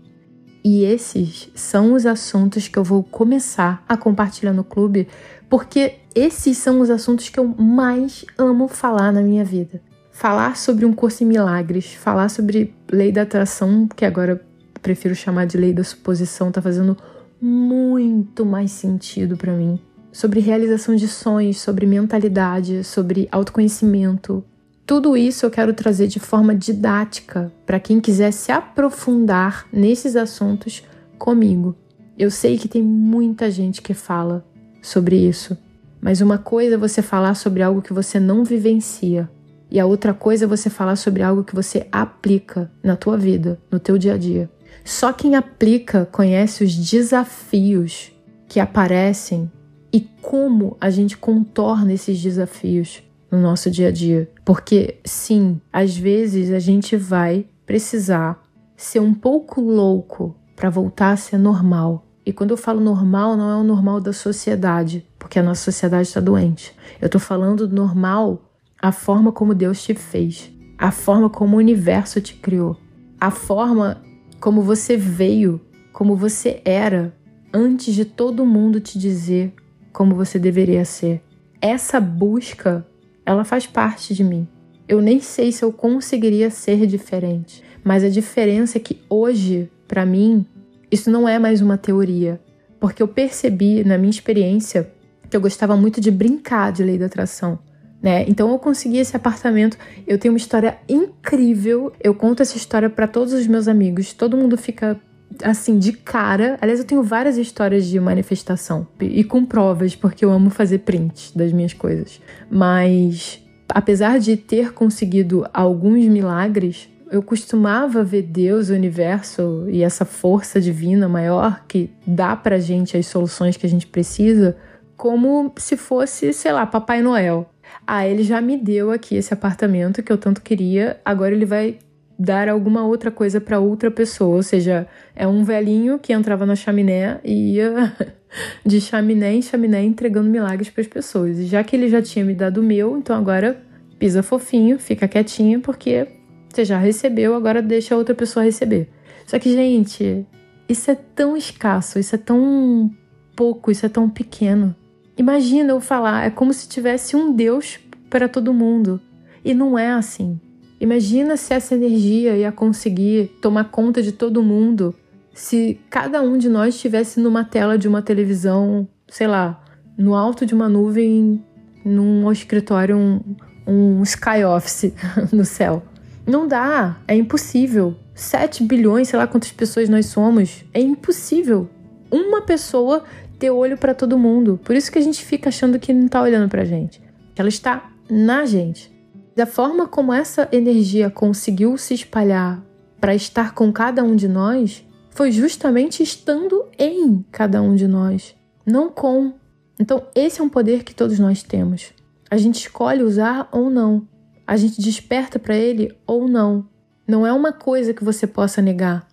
E 0.64 0.84
esses 0.84 1.50
são 1.56 1.94
os 1.94 2.06
assuntos 2.06 2.68
que 2.68 2.78
eu 2.78 2.84
vou 2.84 3.02
começar 3.02 3.84
a 3.90 3.98
compartilhar 3.98 4.54
no 4.54 4.64
clube, 4.64 5.08
porque 5.50 5.96
esses 6.14 6.60
são 6.60 6.80
os 6.80 6.92
assuntos 6.92 7.28
que 7.28 7.40
eu 7.40 7.48
mais 7.48 8.24
amo 8.38 8.68
falar 8.68 9.12
na 9.12 9.24
minha 9.24 9.44
vida 9.44 9.82
falar 10.16 10.56
sobre 10.56 10.86
um 10.86 10.94
curso 10.94 11.26
em 11.26 11.28
milagres, 11.28 11.94
falar 11.94 12.30
sobre 12.30 12.74
lei 12.90 13.12
da 13.12 13.24
atração, 13.24 13.86
que 13.86 14.06
agora 14.06 14.42
prefiro 14.82 15.14
chamar 15.14 15.46
de 15.46 15.58
lei 15.58 15.74
da 15.74 15.84
suposição, 15.84 16.54
tá 16.54 16.62
fazendo 16.62 16.98
muito 17.42 18.46
mais 18.46 18.72
sentido 18.72 19.36
para 19.36 19.52
mim. 19.52 19.78
Sobre 20.14 20.40
realização 20.40 20.96
de 20.96 21.10
sonhos, 21.10 21.60
sobre 21.60 21.86
mentalidade, 21.86 22.82
sobre 22.86 23.28
autoconhecimento. 23.30 24.42
Tudo 24.86 25.18
isso 25.18 25.46
eu 25.46 25.52
quero 25.52 25.74
trazer 25.74 26.08
de 26.08 26.20
forma 26.20 26.56
didática 26.56 27.52
para 27.66 27.78
quem 27.78 28.00
quiser 28.00 28.32
se 28.32 28.54
aprofundar 28.54 29.68
nesses 29.72 30.16
assuntos 30.16 30.82
comigo. 31.20 31.76
Eu 32.18 32.32
sei 32.32 32.58
que 32.58 32.70
tem 32.70 32.82
muita 32.82 33.52
gente 33.52 33.82
que 33.82 33.94
fala 33.94 34.46
sobre 34.82 35.18
isso, 35.18 35.58
mas 36.00 36.22
uma 36.22 36.38
coisa 36.38 36.76
é 36.76 36.78
você 36.78 37.02
falar 37.02 37.36
sobre 37.36 37.62
algo 37.62 37.82
que 37.82 37.92
você 37.92 38.18
não 38.18 38.46
vivencia, 38.46 39.30
e 39.70 39.80
a 39.80 39.86
outra 39.86 40.14
coisa 40.14 40.46
é 40.46 40.48
você 40.48 40.70
falar 40.70 40.96
sobre 40.96 41.24
algo 41.24 41.44
que 41.44 41.56
você 41.56 41.88
aplica 41.92 42.72
na 42.84 42.96
tua 42.96 43.18
vida, 43.18 43.60
no 43.72 43.80
teu 43.80 43.98
dia 43.98 44.14
a 44.14 44.18
dia. 44.18 44.50
Só 44.84 45.12
quem 45.12 45.36
aplica 45.36 46.06
conhece 46.06 46.64
os 46.64 46.76
desafios 46.76 48.12
que 48.48 48.60
aparecem 48.60 49.52
e 49.92 50.02
como 50.22 50.78
a 50.80 50.90
gente 50.90 51.18
contorna 51.18 51.94
esses 51.94 52.22
desafios 52.22 53.02
no 53.32 53.40
nosso 53.40 53.72
dia 53.72 53.88
a 53.88 53.92
dia. 53.92 54.30
Porque 54.44 55.00
sim, 55.04 55.60
às 55.72 55.98
vezes 55.98 56.52
a 56.52 56.60
gente 56.60 56.96
vai 56.96 57.46
precisar 57.66 58.44
ser 58.78 59.00
um 59.00 59.14
pouco 59.14 59.62
louco 59.62 60.36
para 60.56 60.70
voltar 60.70 61.12
a 61.12 61.18
ser 61.18 61.38
normal. 61.38 62.06
E 62.26 62.34
quando 62.34 62.52
eu 62.52 62.58
falo 62.58 62.80
normal, 62.80 63.38
não 63.38 63.50
é 63.50 63.56
o 63.56 63.64
normal 63.64 64.00
da 64.02 64.12
sociedade, 64.12 65.08
porque 65.20 65.40
a 65.40 65.44
nossa 65.44 65.64
sociedade 65.64 66.08
está 66.08 66.20
doente. 66.20 66.76
Eu 67.00 67.06
estou 67.08 67.22
falando 67.22 67.68
do 67.68 67.76
normal 67.76 68.42
a 68.86 68.92
forma 68.92 69.32
como 69.32 69.56
Deus 69.56 69.82
te 69.84 69.96
fez, 69.96 70.52
a 70.78 70.92
forma 70.92 71.28
como 71.28 71.56
o 71.56 71.60
universo 71.60 72.22
te 72.22 72.36
criou, 72.36 72.78
a 73.20 73.32
forma 73.32 74.04
como 74.40 74.62
você 74.62 74.96
veio, 74.96 75.60
como 75.92 76.16
você 76.16 76.62
era, 76.64 77.12
antes 77.52 77.96
de 77.96 78.06
todo 78.06 78.46
mundo 78.46 78.80
te 78.80 79.00
dizer 79.00 79.52
como 79.92 80.14
você 80.14 80.38
deveria 80.38 80.86
ser. 80.86 81.24
Essa 81.60 82.00
busca, 82.00 82.86
ela 83.26 83.44
faz 83.44 83.66
parte 83.66 84.14
de 84.14 84.24
mim. 84.24 84.48
Eu 84.88 85.02
nem 85.02 85.20
sei 85.20 85.52
se 85.52 85.66
eu 85.66 85.74
conseguiria 85.74 86.52
ser 86.52 86.86
diferente, 86.86 87.64
mas 87.84 88.04
a 88.04 88.10
diferença 88.10 88.78
é 88.78 88.82
que 88.82 89.02
hoje, 89.10 89.68
para 89.88 90.06
mim, 90.06 90.46
isso 90.92 91.10
não 91.10 91.28
é 91.28 91.40
mais 91.40 91.60
uma 91.60 91.76
teoria, 91.76 92.40
porque 92.80 93.02
eu 93.02 93.08
percebi 93.08 93.84
na 93.84 93.98
minha 93.98 94.12
experiência 94.12 94.92
que 95.28 95.36
eu 95.36 95.42
gostava 95.42 95.76
muito 95.76 96.00
de 96.00 96.12
brincar 96.12 96.72
de 96.72 96.84
lei 96.84 97.00
da 97.00 97.08
atração 97.08 97.58
né? 98.06 98.24
Então 98.28 98.52
eu 98.52 98.60
consegui 98.60 99.00
esse 99.00 99.16
apartamento. 99.16 99.80
Eu 100.06 100.20
tenho 100.20 100.32
uma 100.32 100.38
história 100.38 100.78
incrível. 100.88 101.92
Eu 102.00 102.14
conto 102.14 102.44
essa 102.44 102.56
história 102.56 102.88
para 102.88 103.08
todos 103.08 103.34
os 103.34 103.48
meus 103.48 103.68
amigos. 103.68 104.14
Todo 104.14 104.38
mundo 104.38 104.56
fica 104.56 104.96
assim, 105.42 105.80
de 105.80 105.92
cara. 105.92 106.56
Aliás, 106.62 106.80
eu 106.80 106.86
tenho 106.86 107.02
várias 107.02 107.36
histórias 107.36 107.88
de 107.88 108.00
manifestação 108.00 108.88
e 109.02 109.24
com 109.24 109.44
provas, 109.44 109.96
porque 109.96 110.24
eu 110.24 110.30
amo 110.30 110.52
fazer 110.52 110.80
print 110.80 111.36
das 111.36 111.52
minhas 111.52 111.74
coisas. 111.74 112.22
Mas, 112.48 113.42
apesar 113.68 114.20
de 114.20 114.38
ter 114.38 114.72
conseguido 114.72 115.44
alguns 115.52 116.06
milagres, 116.06 116.88
eu 117.12 117.24
costumava 117.24 118.04
ver 118.04 118.22
Deus, 118.22 118.70
o 118.70 118.74
universo 118.74 119.66
e 119.68 119.82
essa 119.82 120.06
força 120.06 120.62
divina 120.62 121.10
maior 121.10 121.64
que 121.68 121.90
dá 122.06 122.36
pra 122.36 122.60
gente 122.60 122.96
as 122.96 123.08
soluções 123.08 123.58
que 123.58 123.66
a 123.66 123.70
gente 123.70 123.88
precisa, 123.88 124.56
como 124.96 125.52
se 125.58 125.76
fosse, 125.76 126.32
sei 126.34 126.52
lá, 126.52 126.68
Papai 126.68 127.02
Noel. 127.02 127.50
Ah, 127.86 128.08
ele 128.08 128.24
já 128.24 128.42
me 128.42 128.58
deu 128.58 128.92
aqui 128.92 129.16
esse 129.16 129.34
apartamento 129.34 130.02
que 130.02 130.12
eu 130.12 130.18
tanto 130.18 130.42
queria, 130.42 131.00
agora 131.04 131.34
ele 131.34 131.46
vai 131.46 131.78
dar 132.18 132.48
alguma 132.48 132.86
outra 132.86 133.12
coisa 133.12 133.42
para 133.42 133.60
outra 133.60 133.92
pessoa. 133.92 134.38
Ou 134.38 134.44
seja, 134.44 134.88
é 135.16 135.28
um 135.28 135.44
velhinho 135.44 136.00
que 136.00 136.14
entrava 136.14 136.46
na 136.46 136.56
chaminé 136.56 137.20
e 137.24 137.56
ia 137.56 137.94
de 138.66 138.82
chaminé 138.82 139.34
em 139.34 139.42
chaminé 139.42 139.84
entregando 139.84 140.30
milagres 140.30 140.70
para 140.70 140.82
as 140.82 140.88
pessoas. 140.88 141.38
E 141.38 141.46
já 141.46 141.64
que 141.64 141.76
ele 141.76 141.90
já 141.90 142.02
tinha 142.02 142.26
me 142.26 142.34
dado 142.34 142.60
o 142.62 142.64
meu, 142.64 142.98
então 142.98 143.16
agora 143.16 143.62
pisa 144.00 144.24
fofinho, 144.24 144.80
fica 144.80 145.08
quietinho, 145.08 145.62
porque 145.62 146.08
você 146.50 146.66
já 146.66 146.78
recebeu, 146.78 147.36
agora 147.36 147.62
deixa 147.62 147.96
outra 147.96 148.16
pessoa 148.16 148.46
receber. 148.46 148.90
Só 149.26 149.40
que, 149.40 149.52
gente, 149.52 150.26
isso 150.70 150.92
é 150.92 150.96
tão 150.96 151.36
escasso, 151.36 152.00
isso 152.00 152.16
é 152.16 152.18
tão 152.18 152.92
pouco, 153.36 153.72
isso 153.72 153.86
é 153.86 153.90
tão 153.90 154.10
pequeno. 154.10 154.76
Imagina 155.18 155.72
eu 155.72 155.80
falar, 155.80 156.26
é 156.26 156.30
como 156.30 156.54
se 156.54 156.68
tivesse 156.68 157.16
um 157.16 157.34
Deus 157.34 157.80
para 158.10 158.28
todo 158.28 158.54
mundo. 158.54 159.00
E 159.44 159.54
não 159.54 159.78
é 159.78 159.92
assim. 159.92 160.40
Imagina 160.80 161.38
se 161.38 161.54
essa 161.54 161.76
energia 161.76 162.36
ia 162.36 162.52
conseguir 162.52 163.28
tomar 163.42 163.66
conta 163.66 164.02
de 164.02 164.12
todo 164.12 164.44
mundo 164.44 164.94
se 165.36 165.80
cada 165.90 166.22
um 166.22 166.38
de 166.38 166.48
nós 166.48 166.76
estivesse 166.76 167.20
numa 167.20 167.44
tela 167.44 167.78
de 167.78 167.90
uma 167.90 168.02
televisão, 168.02 168.88
sei 169.10 169.28
lá, 169.28 169.62
no 169.98 170.16
alto 170.16 170.46
de 170.46 170.56
uma 170.56 170.70
nuvem, 170.70 171.44
num 171.84 172.32
escritório, 172.32 172.98
um, 172.98 173.22
um 173.68 174.02
sky 174.04 174.46
office 174.46 174.94
no 175.34 175.44
céu. 175.44 175.84
Não 176.26 176.48
dá, 176.48 176.98
é 177.06 177.16
impossível. 177.16 177.96
7 178.16 178.64
bilhões, 178.64 179.10
sei 179.10 179.20
lá 179.20 179.28
quantas 179.28 179.52
pessoas 179.52 179.90
nós 179.90 180.06
somos, 180.06 180.64
é 180.74 180.80
impossível. 180.80 181.70
Uma 182.10 182.42
pessoa 182.42 183.04
ter 183.38 183.50
olho 183.50 183.78
para 183.78 183.94
todo 183.94 184.18
mundo. 184.18 184.60
Por 184.64 184.76
isso 184.76 184.92
que 184.92 185.00
a 185.00 185.02
gente 185.02 185.24
fica 185.24 185.50
achando 185.50 185.80
que 185.80 185.94
não 185.94 186.08
tá 186.08 186.22
olhando 186.22 186.50
pra 186.50 186.66
gente. 186.66 187.02
Ela 187.36 187.50
está 187.50 187.92
na 188.10 188.46
gente. 188.46 188.94
Da 189.36 189.46
forma 189.46 189.88
como 189.88 190.14
essa 190.14 190.48
energia 190.52 191.10
conseguiu 191.10 191.78
se 191.78 191.94
espalhar 191.94 192.64
para 193.00 193.14
estar 193.14 193.54
com 193.54 193.72
cada 193.72 194.04
um 194.04 194.16
de 194.16 194.28
nós, 194.28 194.86
foi 195.12 195.32
justamente 195.32 196.02
estando 196.02 196.66
em 196.78 197.24
cada 197.32 197.62
um 197.62 197.76
de 197.76 197.88
nós, 197.88 198.36
não 198.66 198.90
com. 198.90 199.34
Então, 199.80 200.08
esse 200.16 200.40
é 200.40 200.44
um 200.44 200.50
poder 200.50 200.84
que 200.84 200.96
todos 200.96 201.20
nós 201.20 201.44
temos. 201.44 201.94
A 202.30 202.38
gente 202.38 202.56
escolhe 202.56 203.04
usar 203.04 203.50
ou 203.52 203.70
não. 203.70 204.08
A 204.48 204.56
gente 204.56 204.82
desperta 204.82 205.38
para 205.38 205.56
ele 205.56 205.96
ou 206.08 206.28
não. 206.28 206.68
Não 207.08 207.28
é 207.28 207.34
uma 207.34 207.52
coisa 207.52 207.94
que 207.94 208.04
você 208.04 208.26
possa 208.26 208.62
negar 208.62 209.08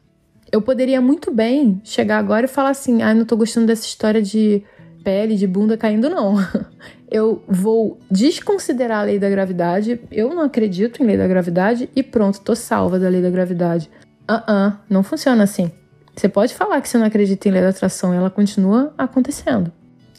eu 0.52 0.60
poderia 0.60 1.00
muito 1.00 1.32
bem 1.32 1.80
chegar 1.82 2.18
agora 2.18 2.44
e 2.44 2.48
falar 2.48 2.68
assim: 2.68 3.02
ah, 3.02 3.14
não 3.14 3.24
tô 3.24 3.36
gostando 3.36 3.66
dessa 3.66 3.86
história 3.86 4.20
de 4.20 4.62
pele, 5.02 5.34
de 5.34 5.46
bunda 5.46 5.76
caindo, 5.76 6.08
não. 6.08 6.36
Eu 7.10 7.42
vou 7.46 7.98
desconsiderar 8.10 9.00
a 9.00 9.02
lei 9.02 9.18
da 9.18 9.28
gravidade, 9.28 10.00
eu 10.10 10.34
não 10.34 10.44
acredito 10.44 11.02
em 11.02 11.06
lei 11.06 11.18
da 11.18 11.28
gravidade 11.28 11.86
e 11.94 12.02
pronto, 12.02 12.40
tô 12.40 12.56
salva 12.56 12.98
da 12.98 13.06
lei 13.06 13.20
da 13.20 13.28
gravidade. 13.28 13.90
Ah, 14.26 14.36
uh, 14.36 14.70
-uh 14.70 14.78
não 14.88 15.02
funciona 15.02 15.42
assim. 15.44 15.70
Você 16.16 16.26
pode 16.26 16.54
falar 16.54 16.80
que 16.80 16.88
você 16.88 16.96
não 16.96 17.04
acredita 17.04 17.46
em 17.46 17.52
lei 17.52 17.60
da 17.60 17.68
atração 17.68 18.14
ela 18.14 18.30
continua 18.30 18.94
acontecendo. 18.96 19.70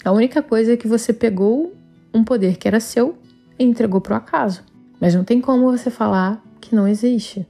A 0.06 0.12
única 0.12 0.44
coisa 0.44 0.74
é 0.74 0.78
que 0.78 0.88
você 0.88 1.12
pegou 1.12 1.74
um 2.14 2.24
poder 2.24 2.58
que 2.58 2.68
era 2.68 2.80
seu 2.80 3.18
e 3.58 3.64
entregou 3.64 4.00
pro 4.00 4.14
acaso. 4.14 4.62
Mas 5.02 5.16
não 5.16 5.24
tem 5.24 5.42
como 5.42 5.72
você 5.72 5.90
falar 5.90 6.44
que 6.62 6.76
não 6.76 6.88
existe. 6.88 7.44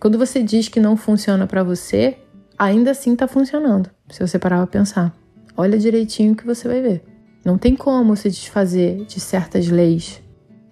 Quando 0.00 0.16
você 0.16 0.42
diz 0.42 0.68
que 0.68 0.80
não 0.80 0.96
funciona 0.96 1.46
para 1.46 1.62
você, 1.62 2.16
ainda 2.58 2.90
assim 2.90 3.12
está 3.12 3.26
funcionando, 3.26 3.90
se 4.08 4.20
você 4.20 4.38
parar 4.38 4.58
para 4.58 4.78
pensar. 4.78 5.14
Olha 5.56 5.78
direitinho 5.78 6.34
que 6.34 6.46
você 6.46 6.68
vai 6.68 6.80
ver. 6.80 7.04
Não 7.44 7.56
tem 7.56 7.76
como 7.76 8.16
se 8.16 8.28
desfazer 8.28 9.04
de 9.04 9.20
certas 9.20 9.68
leis, 9.68 10.22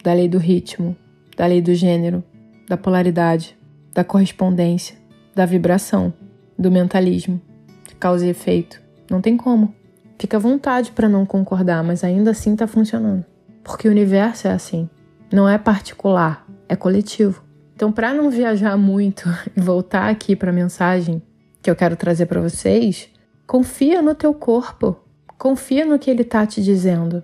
da 0.03 0.12
lei 0.12 0.29
do 0.29 0.38
ritmo, 0.38 0.97
da 1.37 1.47
lei 1.47 1.62
do 1.62 1.75
gênero, 1.75 2.23
da 2.68 2.77
polaridade, 2.77 3.57
da 3.94 4.03
correspondência, 4.03 4.97
da 5.35 5.47
vibração, 5.47 6.12
do 6.59 6.70
mentalismo, 6.70 7.40
de 7.87 7.94
causa 7.94 8.27
e 8.27 8.31
efeito. 8.31 8.81
Não 9.11 9.20
tem 9.20 9.37
como. 9.37 9.75
Fica 10.18 10.37
à 10.37 10.40
vontade 10.40 10.92
para 10.92 11.09
não 11.09 11.25
concordar, 11.27 11.83
mas 11.83 12.05
ainda 12.05 12.31
assim 12.31 12.53
está 12.53 12.66
funcionando. 12.66 13.25
Porque 13.62 13.88
o 13.88 13.90
universo 13.90 14.49
é 14.49 14.53
assim. 14.53 14.88
Não 15.33 15.49
é 15.49 15.59
particular, 15.59 16.47
é 16.68 16.77
coletivo. 16.77 17.42
Então, 17.75 17.90
para 17.90 18.14
não 18.14 18.31
viajar 18.31 18.77
muito 18.77 19.29
e 19.57 19.61
voltar 19.61 20.09
aqui 20.09 20.37
para 20.37 20.51
a 20.51 20.55
mensagem, 20.55 21.23
que 21.64 21.70
eu 21.70 21.74
quero 21.74 21.96
trazer 21.96 22.27
para 22.27 22.42
vocês, 22.42 23.09
confia 23.46 24.03
no 24.03 24.14
teu 24.14 24.35
corpo. 24.35 24.96
Confia 25.38 25.87
no 25.87 25.98
que 25.98 26.11
ele 26.11 26.22
tá 26.22 26.46
te 26.46 26.62
dizendo. 26.62 27.22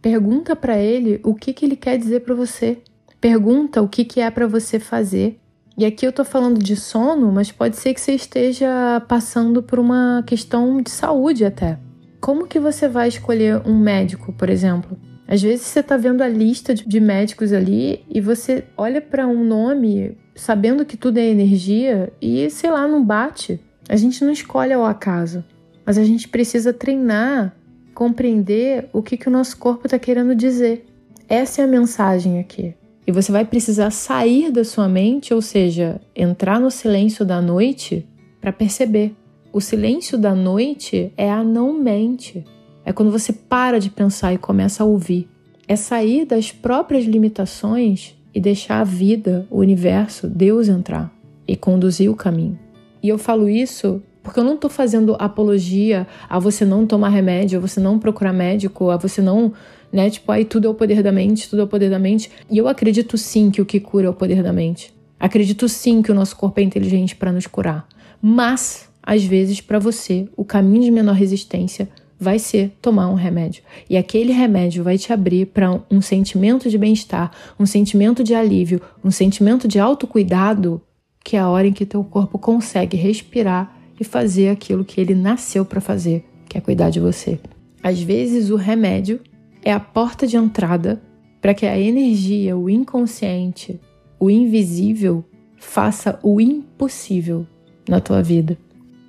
Pergunta 0.00 0.54
para 0.54 0.78
ele 0.78 1.20
o 1.24 1.34
que, 1.34 1.52
que 1.52 1.66
ele 1.66 1.74
quer 1.74 1.98
dizer 1.98 2.20
para 2.20 2.34
você. 2.34 2.78
Pergunta 3.20 3.82
o 3.82 3.88
que, 3.88 4.04
que 4.04 4.20
é 4.20 4.30
para 4.30 4.46
você 4.46 4.78
fazer. 4.78 5.40
E 5.76 5.84
aqui 5.84 6.06
eu 6.06 6.12
tô 6.12 6.24
falando 6.24 6.62
de 6.62 6.76
sono, 6.76 7.32
mas 7.32 7.50
pode 7.50 7.76
ser 7.76 7.92
que 7.92 8.00
você 8.00 8.12
esteja 8.12 9.02
passando 9.08 9.60
por 9.60 9.80
uma 9.80 10.22
questão 10.24 10.80
de 10.80 10.90
saúde 10.90 11.44
até. 11.44 11.76
Como 12.20 12.46
que 12.46 12.60
você 12.60 12.86
vai 12.86 13.08
escolher 13.08 13.60
um 13.66 13.76
médico, 13.76 14.32
por 14.32 14.48
exemplo? 14.48 14.96
Às 15.26 15.42
vezes 15.42 15.66
você 15.66 15.82
tá 15.82 15.96
vendo 15.96 16.22
a 16.22 16.28
lista 16.28 16.74
de 16.74 17.00
médicos 17.00 17.52
ali 17.52 18.04
e 18.08 18.20
você 18.20 18.64
olha 18.76 19.00
para 19.00 19.26
um 19.26 19.44
nome 19.44 20.16
sabendo 20.34 20.84
que 20.84 20.96
tudo 20.96 21.18
é 21.18 21.26
energia 21.26 22.12
e 22.22 22.48
sei 22.50 22.70
lá, 22.70 22.86
não 22.86 23.04
bate. 23.04 23.60
A 23.90 23.96
gente 23.96 24.24
não 24.24 24.30
escolhe 24.30 24.72
ao 24.72 24.84
acaso, 24.84 25.42
mas 25.84 25.98
a 25.98 26.04
gente 26.04 26.28
precisa 26.28 26.72
treinar, 26.72 27.52
compreender 27.92 28.88
o 28.92 29.02
que, 29.02 29.16
que 29.16 29.26
o 29.26 29.32
nosso 29.32 29.56
corpo 29.56 29.88
está 29.88 29.98
querendo 29.98 30.32
dizer. 30.32 30.86
Essa 31.28 31.62
é 31.62 31.64
a 31.64 31.66
mensagem 31.66 32.38
aqui. 32.38 32.72
E 33.04 33.10
você 33.10 33.32
vai 33.32 33.44
precisar 33.44 33.90
sair 33.90 34.52
da 34.52 34.62
sua 34.62 34.88
mente, 34.88 35.34
ou 35.34 35.42
seja, 35.42 36.00
entrar 36.14 36.60
no 36.60 36.70
silêncio 36.70 37.24
da 37.24 37.42
noite 37.42 38.06
para 38.40 38.52
perceber. 38.52 39.12
O 39.52 39.60
silêncio 39.60 40.16
da 40.16 40.36
noite 40.36 41.12
é 41.16 41.28
a 41.28 41.42
não 41.42 41.72
mente. 41.72 42.44
É 42.84 42.92
quando 42.92 43.10
você 43.10 43.32
para 43.32 43.80
de 43.80 43.90
pensar 43.90 44.32
e 44.32 44.38
começa 44.38 44.84
a 44.84 44.86
ouvir. 44.86 45.28
É 45.66 45.74
sair 45.74 46.24
das 46.24 46.52
próprias 46.52 47.06
limitações 47.06 48.14
e 48.32 48.40
deixar 48.40 48.82
a 48.82 48.84
vida, 48.84 49.48
o 49.50 49.58
universo, 49.58 50.28
Deus 50.28 50.68
entrar 50.68 51.12
e 51.44 51.56
conduzir 51.56 52.08
o 52.08 52.14
caminho. 52.14 52.69
E 53.02 53.08
eu 53.08 53.18
falo 53.18 53.48
isso 53.48 54.02
porque 54.22 54.38
eu 54.38 54.44
não 54.44 54.54
estou 54.54 54.70
fazendo 54.70 55.16
apologia 55.18 56.06
a 56.28 56.38
você 56.38 56.64
não 56.64 56.86
tomar 56.86 57.08
remédio, 57.08 57.58
a 57.58 57.60
você 57.60 57.80
não 57.80 57.98
procurar 57.98 58.32
médico, 58.32 58.90
a 58.90 58.96
você 58.96 59.22
não, 59.22 59.52
né, 59.92 60.10
tipo, 60.10 60.30
aí 60.30 60.44
tudo 60.44 60.66
é 60.66 60.70
o 60.70 60.74
poder 60.74 61.02
da 61.02 61.10
mente, 61.10 61.48
tudo 61.48 61.62
é 61.62 61.64
o 61.64 61.68
poder 61.68 61.90
da 61.90 61.98
mente. 61.98 62.30
E 62.50 62.58
eu 62.58 62.68
acredito 62.68 63.16
sim 63.16 63.50
que 63.50 63.62
o 63.62 63.66
que 63.66 63.80
cura 63.80 64.06
é 64.06 64.10
o 64.10 64.14
poder 64.14 64.42
da 64.42 64.52
mente. 64.52 64.92
Acredito 65.18 65.68
sim 65.68 66.02
que 66.02 66.12
o 66.12 66.14
nosso 66.14 66.36
corpo 66.36 66.60
é 66.60 66.62
inteligente 66.62 67.16
para 67.16 67.32
nos 67.32 67.46
curar. 67.46 67.86
Mas, 68.20 68.88
às 69.02 69.24
vezes, 69.24 69.60
para 69.60 69.78
você, 69.78 70.28
o 70.36 70.44
caminho 70.44 70.84
de 70.84 70.90
menor 70.90 71.14
resistência 71.14 71.88
vai 72.18 72.38
ser 72.38 72.72
tomar 72.82 73.08
um 73.08 73.14
remédio. 73.14 73.62
E 73.88 73.96
aquele 73.96 74.32
remédio 74.32 74.84
vai 74.84 74.98
te 74.98 75.10
abrir 75.10 75.46
para 75.46 75.80
um 75.90 76.02
sentimento 76.02 76.68
de 76.68 76.76
bem-estar, 76.76 77.30
um 77.58 77.64
sentimento 77.64 78.22
de 78.22 78.34
alívio, 78.34 78.82
um 79.02 79.10
sentimento 79.10 79.66
de 79.66 79.78
autocuidado 79.78 80.82
que 81.24 81.36
é 81.36 81.40
a 81.40 81.48
hora 81.48 81.66
em 81.66 81.72
que 81.72 81.86
teu 81.86 82.02
corpo 82.02 82.38
consegue 82.38 82.96
respirar 82.96 83.76
e 83.98 84.04
fazer 84.04 84.48
aquilo 84.48 84.84
que 84.84 85.00
ele 85.00 85.14
nasceu 85.14 85.64
para 85.64 85.80
fazer, 85.80 86.24
que 86.48 86.56
é 86.56 86.60
cuidar 86.60 86.90
de 86.90 87.00
você. 87.00 87.38
Às 87.82 88.00
vezes 88.02 88.50
o 88.50 88.56
remédio 88.56 89.20
é 89.62 89.72
a 89.72 89.80
porta 89.80 90.26
de 90.26 90.36
entrada 90.36 91.00
para 91.40 91.54
que 91.54 91.66
a 91.66 91.78
energia, 91.78 92.56
o 92.56 92.68
inconsciente, 92.68 93.80
o 94.18 94.30
invisível 94.30 95.24
faça 95.58 96.18
o 96.22 96.40
impossível 96.40 97.46
na 97.88 98.00
tua 98.00 98.22
vida. 98.22 98.56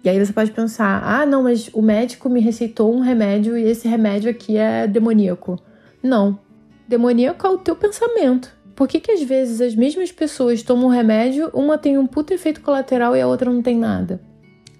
E 0.04 0.10
aí 0.10 0.24
você 0.24 0.34
pode 0.34 0.52
pensar: 0.52 1.02
"Ah, 1.04 1.26
não, 1.26 1.44
mas 1.44 1.70
o 1.74 1.82
médico 1.82 2.30
me 2.30 2.40
receitou 2.40 2.94
um 2.94 3.02
remédio 3.02 3.58
e 3.58 3.64
esse 3.64 3.88
remédio 3.88 4.30
aqui 4.30 4.58
é 4.58 4.88
demoníaco". 4.88 5.60
Não. 6.02 6.40
Demoníaco 6.88 7.46
é 7.46 7.50
o 7.50 7.58
teu 7.58 7.76
pensamento. 7.76 8.54
Por 8.82 8.88
que, 8.88 9.00
que 9.00 9.12
às 9.12 9.22
vezes 9.22 9.62
as 9.62 9.76
mesmas 9.76 10.12
pessoas 10.12 10.64
tomam 10.64 10.90
remédio, 10.90 11.52
uma 11.54 11.78
tem 11.78 12.00
um 12.00 12.08
puto 12.08 12.34
efeito 12.34 12.62
colateral 12.62 13.16
e 13.16 13.22
a 13.22 13.28
outra 13.28 13.54
não 13.54 13.62
tem 13.62 13.78
nada? 13.78 14.20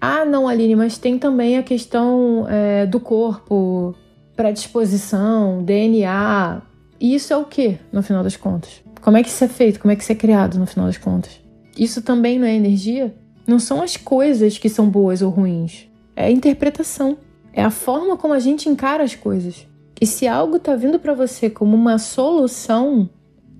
Ah, 0.00 0.24
não, 0.24 0.48
Aline, 0.48 0.74
mas 0.74 0.98
tem 0.98 1.16
também 1.16 1.56
a 1.56 1.62
questão 1.62 2.44
é, 2.48 2.84
do 2.84 2.98
corpo, 2.98 3.94
predisposição, 4.34 5.62
DNA. 5.62 6.62
E 7.00 7.14
isso 7.14 7.32
é 7.32 7.36
o 7.36 7.44
que, 7.44 7.78
no 7.92 8.02
final 8.02 8.24
das 8.24 8.36
contas? 8.36 8.82
Como 9.00 9.16
é 9.16 9.22
que 9.22 9.28
isso 9.28 9.44
é 9.44 9.46
feito? 9.46 9.78
Como 9.78 9.92
é 9.92 9.94
que 9.94 10.02
isso 10.02 10.10
é 10.10 10.16
criado, 10.16 10.58
no 10.58 10.66
final 10.66 10.86
das 10.86 10.98
contas? 10.98 11.40
Isso 11.78 12.02
também 12.02 12.40
não 12.40 12.46
é 12.48 12.56
energia? 12.56 13.14
Não 13.46 13.60
são 13.60 13.80
as 13.80 13.96
coisas 13.96 14.58
que 14.58 14.68
são 14.68 14.90
boas 14.90 15.22
ou 15.22 15.30
ruins. 15.30 15.88
É 16.16 16.24
a 16.24 16.30
interpretação. 16.32 17.16
É 17.52 17.62
a 17.62 17.70
forma 17.70 18.16
como 18.16 18.34
a 18.34 18.40
gente 18.40 18.68
encara 18.68 19.04
as 19.04 19.14
coisas. 19.14 19.64
E 20.00 20.06
se 20.06 20.26
algo 20.26 20.56
está 20.56 20.74
vindo 20.74 20.98
para 20.98 21.14
você 21.14 21.48
como 21.48 21.76
uma 21.76 21.98
solução, 21.98 23.08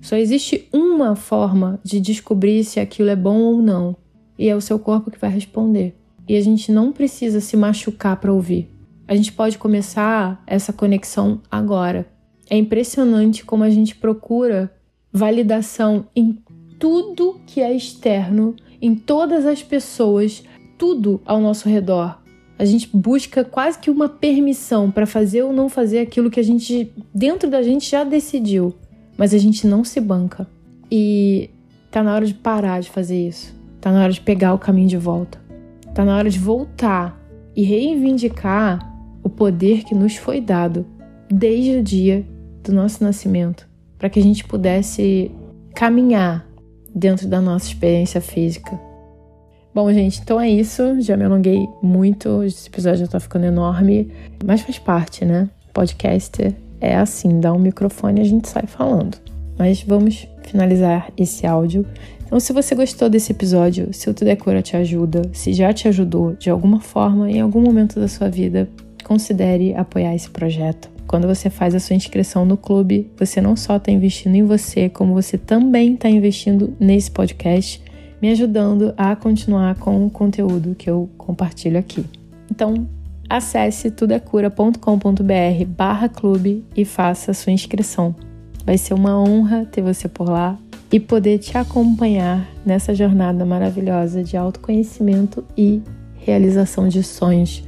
só 0.03 0.17
existe 0.17 0.67
uma 0.73 1.15
forma 1.15 1.79
de 1.81 1.97
descobrir 1.97 2.65
se 2.65 2.77
aquilo 2.77 3.09
é 3.09 3.15
bom 3.15 3.39
ou 3.39 3.61
não. 3.61 3.95
E 4.37 4.49
é 4.49 4.55
o 4.55 4.59
seu 4.59 4.77
corpo 4.77 5.09
que 5.09 5.17
vai 5.17 5.29
responder. 5.29 5.95
E 6.27 6.35
a 6.35 6.41
gente 6.41 6.73
não 6.73 6.91
precisa 6.91 7.39
se 7.39 7.55
machucar 7.55 8.17
para 8.17 8.33
ouvir. 8.33 8.69
A 9.07 9.15
gente 9.15 9.31
pode 9.31 9.57
começar 9.57 10.43
essa 10.45 10.73
conexão 10.73 11.41
agora. 11.49 12.05
É 12.49 12.57
impressionante 12.57 13.45
como 13.45 13.63
a 13.63 13.69
gente 13.69 13.95
procura 13.95 14.69
validação 15.09 16.05
em 16.13 16.37
tudo 16.77 17.39
que 17.47 17.61
é 17.61 17.73
externo, 17.73 18.57
em 18.81 18.95
todas 18.95 19.45
as 19.45 19.63
pessoas, 19.63 20.43
tudo 20.77 21.21
ao 21.25 21.39
nosso 21.39 21.69
redor. 21.69 22.21
A 22.59 22.65
gente 22.65 22.89
busca 22.93 23.45
quase 23.45 23.79
que 23.79 23.89
uma 23.89 24.09
permissão 24.09 24.91
para 24.91 25.05
fazer 25.05 25.43
ou 25.43 25.53
não 25.53 25.69
fazer 25.69 25.99
aquilo 25.99 26.29
que 26.29 26.41
a 26.41 26.43
gente, 26.43 26.91
dentro 27.15 27.49
da 27.49 27.63
gente, 27.63 27.89
já 27.89 28.03
decidiu, 28.03 28.75
mas 29.17 29.33
a 29.33 29.37
gente 29.37 29.67
não 29.67 29.83
se 29.83 29.99
banca. 29.99 30.47
E 30.91 31.49
tá 31.91 32.03
na 32.03 32.13
hora 32.13 32.25
de 32.25 32.33
parar 32.33 32.81
de 32.81 32.89
fazer 32.89 33.27
isso. 33.27 33.53
Tá 33.79 33.91
na 33.91 34.03
hora 34.03 34.11
de 34.11 34.21
pegar 34.21 34.53
o 34.53 34.59
caminho 34.59 34.87
de 34.87 34.97
volta. 34.97 35.39
Tá 35.93 36.03
na 36.03 36.15
hora 36.15 36.29
de 36.29 36.39
voltar 36.39 37.19
e 37.55 37.63
reivindicar 37.63 38.91
o 39.23 39.29
poder 39.29 39.83
que 39.83 39.95
nos 39.95 40.15
foi 40.15 40.41
dado 40.41 40.85
desde 41.29 41.77
o 41.77 41.83
dia 41.83 42.25
do 42.63 42.73
nosso 42.73 43.03
nascimento, 43.03 43.67
para 43.97 44.09
que 44.09 44.19
a 44.19 44.23
gente 44.23 44.43
pudesse 44.43 45.31
caminhar 45.75 46.47
dentro 46.93 47.27
da 47.27 47.41
nossa 47.41 47.67
experiência 47.67 48.21
física. 48.21 48.79
Bom, 49.73 49.91
gente, 49.91 50.21
então 50.21 50.39
é 50.39 50.49
isso. 50.49 51.01
Já 51.01 51.17
me 51.17 51.23
alonguei 51.23 51.67
muito, 51.81 52.43
esse 52.43 52.67
episódio 52.67 52.99
já 52.99 53.07
tá 53.07 53.19
ficando 53.19 53.45
enorme, 53.45 54.11
mas 54.45 54.61
faz 54.61 54.77
parte, 54.77 55.25
né? 55.25 55.49
Podcast 55.73 56.55
é 56.83 56.95
assim, 56.95 57.39
dá 57.39 57.53
um 57.53 57.59
microfone 57.59 58.19
e 58.19 58.21
a 58.21 58.25
gente 58.25 58.49
sai 58.49 58.65
falando. 58.67 59.17
Mas 59.57 59.81
vamos 59.81 60.27
finalizar 60.43 61.11
esse 61.17 61.45
áudio. 61.45 61.85
Então, 62.25 62.39
se 62.39 62.51
você 62.51 62.73
gostou 62.75 63.09
desse 63.09 63.31
episódio, 63.31 63.93
se 63.93 64.09
o 64.09 64.15
Cura 64.37 64.61
te 64.61 64.75
ajuda, 64.75 65.21
se 65.33 65.53
já 65.53 65.71
te 65.71 65.87
ajudou 65.87 66.33
de 66.33 66.49
alguma 66.49 66.79
forma 66.79 67.29
em 67.29 67.39
algum 67.39 67.61
momento 67.61 67.99
da 67.99 68.07
sua 68.07 68.29
vida, 68.29 68.67
considere 69.03 69.75
apoiar 69.75 70.15
esse 70.15 70.29
projeto. 70.29 70.89
Quando 71.05 71.27
você 71.27 71.49
faz 71.49 71.75
a 71.75 71.79
sua 71.79 71.95
inscrição 71.95 72.45
no 72.45 72.57
clube, 72.57 73.11
você 73.17 73.39
não 73.39 73.55
só 73.55 73.77
está 73.77 73.91
investindo 73.91 74.35
em 74.35 74.43
você, 74.43 74.89
como 74.89 75.13
você 75.13 75.37
também 75.37 75.93
está 75.93 76.09
investindo 76.09 76.73
nesse 76.79 77.11
podcast, 77.11 77.81
me 78.21 78.31
ajudando 78.31 78.93
a 78.97 79.15
continuar 79.15 79.75
com 79.75 80.05
o 80.05 80.09
conteúdo 80.09 80.75
que 80.75 80.89
eu 80.89 81.09
compartilho 81.17 81.77
aqui. 81.77 82.05
Então, 82.49 82.87
acesse 83.37 83.89
tudecura.com.br 83.89 85.65
barra 85.67 86.07
clube 86.07 86.63
e 86.75 86.85
faça 86.85 87.31
a 87.31 87.33
sua 87.33 87.51
inscrição. 87.51 88.15
Vai 88.63 88.77
ser 88.77 88.93
uma 88.93 89.19
honra 89.19 89.65
ter 89.65 89.81
você 89.81 90.07
por 90.07 90.29
lá 90.29 90.57
e 90.91 90.99
poder 90.99 91.39
te 91.39 91.57
acompanhar 91.57 92.47
nessa 92.63 92.93
jornada 92.93 93.43
maravilhosa 93.43 94.23
de 94.23 94.37
autoconhecimento 94.37 95.43
e 95.57 95.81
realização 96.15 96.87
de 96.87 97.01
sonhos 97.01 97.63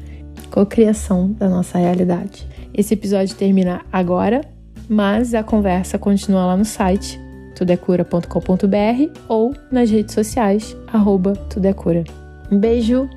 cocriação 0.52 1.32
da 1.32 1.50
nossa 1.50 1.80
realidade. 1.80 2.48
Esse 2.74 2.94
episódio 2.94 3.36
termina 3.36 3.82
agora, 3.92 4.42
mas 4.88 5.34
a 5.34 5.44
conversa 5.44 5.98
continua 5.98 6.46
lá 6.46 6.56
no 6.56 6.66
site 6.66 7.20
tudecura.com.br 7.56 9.20
ou 9.28 9.56
nas 9.72 9.90
redes 9.90 10.14
sociais, 10.14 10.78
arroba 10.88 11.34
tudecura. 11.50 12.04
Um 12.52 12.60
beijo 12.60 13.10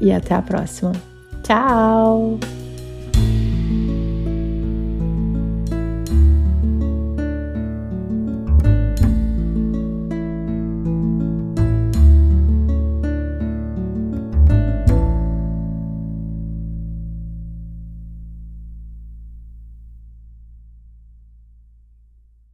e 0.00 0.10
até 0.10 0.34
a 0.34 0.40
próxima. 0.40 1.09
早。 1.42 2.59